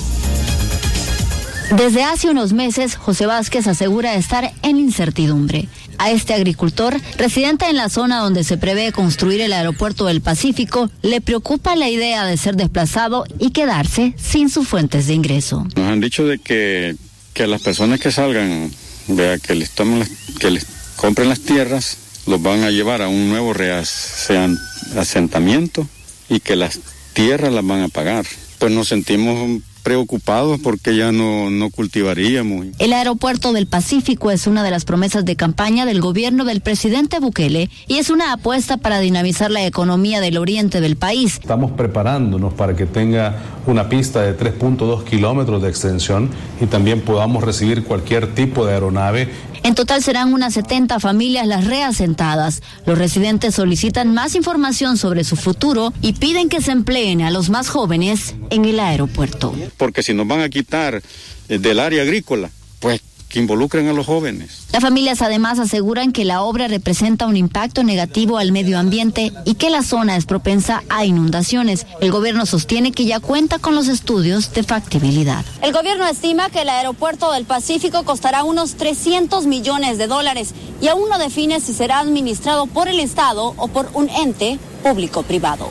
Desde 1.77 2.03
hace 2.03 2.29
unos 2.29 2.51
meses, 2.53 2.95
José 2.95 3.25
Vázquez 3.25 3.65
asegura 3.67 4.15
estar 4.15 4.53
en 4.61 4.77
incertidumbre. 4.77 5.67
A 5.97 6.11
este 6.11 6.33
agricultor, 6.33 6.99
residente 7.17 7.65
en 7.69 7.77
la 7.77 7.87
zona 7.89 8.19
donde 8.19 8.43
se 8.43 8.57
prevé 8.57 8.91
construir 8.91 9.39
el 9.41 9.53
aeropuerto 9.53 10.05
del 10.05 10.19
Pacífico, 10.21 10.89
le 11.01 11.21
preocupa 11.21 11.75
la 11.77 11.89
idea 11.89 12.25
de 12.25 12.35
ser 12.37 12.55
desplazado 12.55 13.23
y 13.39 13.51
quedarse 13.51 14.13
sin 14.17 14.49
sus 14.49 14.67
fuentes 14.67 15.07
de 15.07 15.13
ingreso. 15.13 15.65
Nos 15.75 15.87
han 15.89 16.01
dicho 16.01 16.25
de 16.25 16.39
que, 16.39 16.95
que 17.33 17.47
las 17.47 17.61
personas 17.61 17.99
que 18.01 18.11
salgan, 18.11 18.69
vea, 19.07 19.37
que 19.37 19.55
les 19.55 19.69
tomen 19.71 19.99
las- 19.99 20.09
que 20.39 20.51
les 20.51 20.65
compren 20.97 21.29
las 21.29 21.39
tierras, 21.39 21.97
los 22.27 22.41
van 22.41 22.63
a 22.63 22.71
llevar 22.71 23.01
a 23.01 23.07
un 23.07 23.29
nuevo 23.29 23.53
reasentamiento 23.53 25.87
y 26.29 26.39
que 26.41 26.55
las 26.55 26.79
tierras 27.13 27.53
las 27.53 27.65
van 27.65 27.81
a 27.83 27.87
pagar. 27.89 28.25
Pues 28.59 28.71
nos 28.73 28.89
sentimos 28.89 29.61
preocupados 29.81 30.59
porque 30.61 30.95
ya 30.95 31.11
no, 31.11 31.49
no 31.49 31.69
cultivaríamos. 31.69 32.67
El 32.79 32.93
aeropuerto 32.93 33.53
del 33.53 33.67
Pacífico 33.67 34.31
es 34.31 34.47
una 34.47 34.63
de 34.63 34.71
las 34.71 34.85
promesas 34.85 35.25
de 35.25 35.35
campaña 35.35 35.85
del 35.85 36.01
gobierno 36.01 36.45
del 36.45 36.61
presidente 36.61 37.19
Bukele 37.19 37.69
y 37.87 37.97
es 37.97 38.09
una 38.09 38.33
apuesta 38.33 38.77
para 38.77 38.99
dinamizar 38.99 39.51
la 39.51 39.65
economía 39.65 40.21
del 40.21 40.37
oriente 40.37 40.81
del 40.81 40.95
país. 40.95 41.39
Estamos 41.41 41.71
preparándonos 41.71 42.53
para 42.53 42.75
que 42.75 42.85
tenga 42.85 43.41
una 43.67 43.89
pista 43.89 44.21
de 44.21 44.37
3.2 44.37 45.03
kilómetros 45.03 45.61
de 45.61 45.69
extensión 45.69 46.29
y 46.59 46.65
también 46.65 47.01
podamos 47.01 47.43
recibir 47.43 47.83
cualquier 47.83 48.33
tipo 48.33 48.65
de 48.65 48.73
aeronave 48.73 49.29
En 49.63 49.75
total 49.75 50.01
serán 50.01 50.33
unas 50.33 50.53
70 50.55 50.99
familias 50.99 51.45
las 51.45 51.65
reasentadas. 51.65 52.63
Los 52.85 52.97
residentes 52.97 53.55
solicitan 53.55 54.13
más 54.13 54.35
información 54.35 54.97
sobre 54.97 55.23
su 55.23 55.35
futuro 55.35 55.93
y 56.01 56.13
piden 56.13 56.49
que 56.49 56.61
se 56.61 56.71
empleen 56.71 57.21
a 57.21 57.29
los 57.31 57.49
más 57.49 57.69
jóvenes 57.69 58.33
en 58.49 58.65
el 58.65 58.79
aeropuerto. 58.79 59.55
Porque 59.77 60.01
si 60.01 60.13
nos 60.13 60.27
van 60.27 60.41
a 60.41 60.49
quitar 60.49 61.01
eh, 61.47 61.57
del 61.59 61.79
área 61.79 62.01
agrícola, 62.01 62.49
pues 62.79 63.01
que 63.31 63.39
involucren 63.39 63.87
a 63.87 63.93
los 63.93 64.05
jóvenes. 64.05 64.65
Las 64.73 64.81
familias 64.81 65.21
además 65.21 65.57
aseguran 65.57 66.11
que 66.11 66.25
la 66.25 66.41
obra 66.41 66.67
representa 66.67 67.25
un 67.25 67.37
impacto 67.37 67.83
negativo 67.83 68.37
al 68.37 68.51
medio 68.51 68.77
ambiente 68.77 69.31
y 69.45 69.55
que 69.55 69.69
la 69.69 69.83
zona 69.83 70.17
es 70.17 70.25
propensa 70.25 70.83
a 70.89 71.05
inundaciones. 71.05 71.87
El 72.01 72.11
gobierno 72.11 72.45
sostiene 72.45 72.91
que 72.91 73.05
ya 73.05 73.19
cuenta 73.19 73.59
con 73.59 73.73
los 73.73 73.87
estudios 73.87 74.53
de 74.53 74.63
factibilidad. 74.63 75.45
El 75.61 75.71
gobierno 75.73 76.05
estima 76.05 76.49
que 76.49 76.61
el 76.61 76.69
aeropuerto 76.69 77.31
del 77.31 77.45
Pacífico 77.45 78.03
costará 78.03 78.43
unos 78.43 78.75
300 78.75 79.45
millones 79.45 79.97
de 79.97 80.07
dólares 80.07 80.53
y 80.81 80.89
aún 80.89 81.09
no 81.09 81.17
define 81.17 81.59
si 81.61 81.73
será 81.73 81.99
administrado 81.99 82.67
por 82.67 82.87
el 82.87 82.99
Estado 82.99 83.53
o 83.57 83.67
por 83.69 83.89
un 83.93 84.09
ente 84.09 84.59
público-privado. 84.83 85.69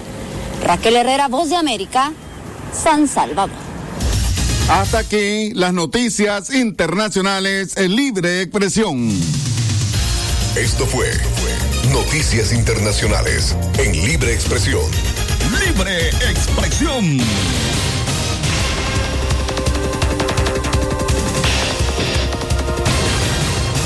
Raquel 0.64 0.96
Herrera, 0.96 1.28
Voz 1.28 1.50
de 1.50 1.56
América, 1.56 2.12
San 2.72 3.06
Salvador. 3.08 3.69
Hasta 4.70 5.00
aquí 5.00 5.52
las 5.52 5.72
noticias 5.72 6.54
internacionales 6.54 7.76
en 7.76 7.96
libre 7.96 8.40
expresión. 8.40 9.10
Esto 10.56 10.86
fue 10.86 11.10
Noticias 11.90 12.52
Internacionales 12.52 13.56
en 13.78 13.92
Libre 14.06 14.32
Expresión. 14.32 14.80
Libre 15.66 16.10
expresión. 16.10 17.18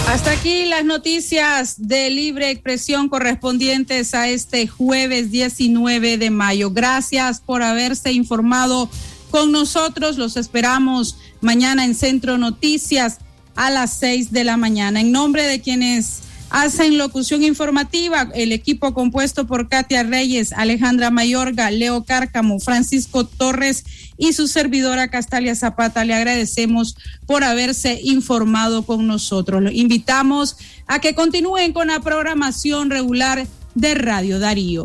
Hasta 0.07 0.33
aquí 0.33 0.67
las 0.67 0.85
noticias 0.85 1.77
de 1.79 2.11
libre 2.11 2.51
expresión 2.51 3.09
correspondientes 3.09 4.15
a 4.15 4.29
este 4.29 4.67
jueves 4.67 5.31
19 5.31 6.19
de 6.19 6.31
mayo. 6.31 6.71
Gracias 6.71 7.41
por 7.41 7.63
haberse 7.63 8.13
informado 8.13 8.91
con 9.35 9.51
nosotros. 9.51 10.17
Los 10.17 10.37
esperamos 10.37 11.17
mañana 11.41 11.85
en 11.85 11.97
Centro 11.97 12.39
Noticias 12.39 13.19
a 13.57 13.69
las 13.69 13.95
6 13.95 14.31
de 14.31 14.45
la 14.45 14.57
mañana. 14.57 15.01
En 15.01 15.11
nombre 15.11 15.43
de 15.43 15.61
quienes 15.61 16.23
Hacen 16.51 16.99
locución 16.99 17.43
informativa 17.43 18.29
el 18.33 18.53
equipo 18.53 18.95
compuesto 18.95 19.45
por 19.45 19.69
Katia 19.69 20.05
Reyes, 20.05 20.53
Alejandra 20.53 21.11
Mayorga, 21.11 21.69
Leo 21.73 22.05
Cárcamo, 22.05 22.61
Francisco 22.61 23.27
Torres 23.27 23.83
y 24.19 24.35
su 24.35 24.47
servidora 24.47 25.09
Castalia 25.09 25.57
Zapata. 25.57 26.05
Le 26.05 26.15
agradecemos 26.15 26.97
por 27.27 27.43
haberse 27.43 27.99
informado 28.05 28.87
con 28.87 29.09
nosotros. 29.09 29.65
Los 29.65 29.75
invitamos 29.75 30.57
a 30.87 31.01
que 31.01 31.17
continúen 31.17 31.73
con 31.73 31.89
la 31.89 31.99
programación 31.99 32.89
regular 32.89 33.49
de 33.75 33.95
Radio 33.97 34.39
Darío. 34.39 34.85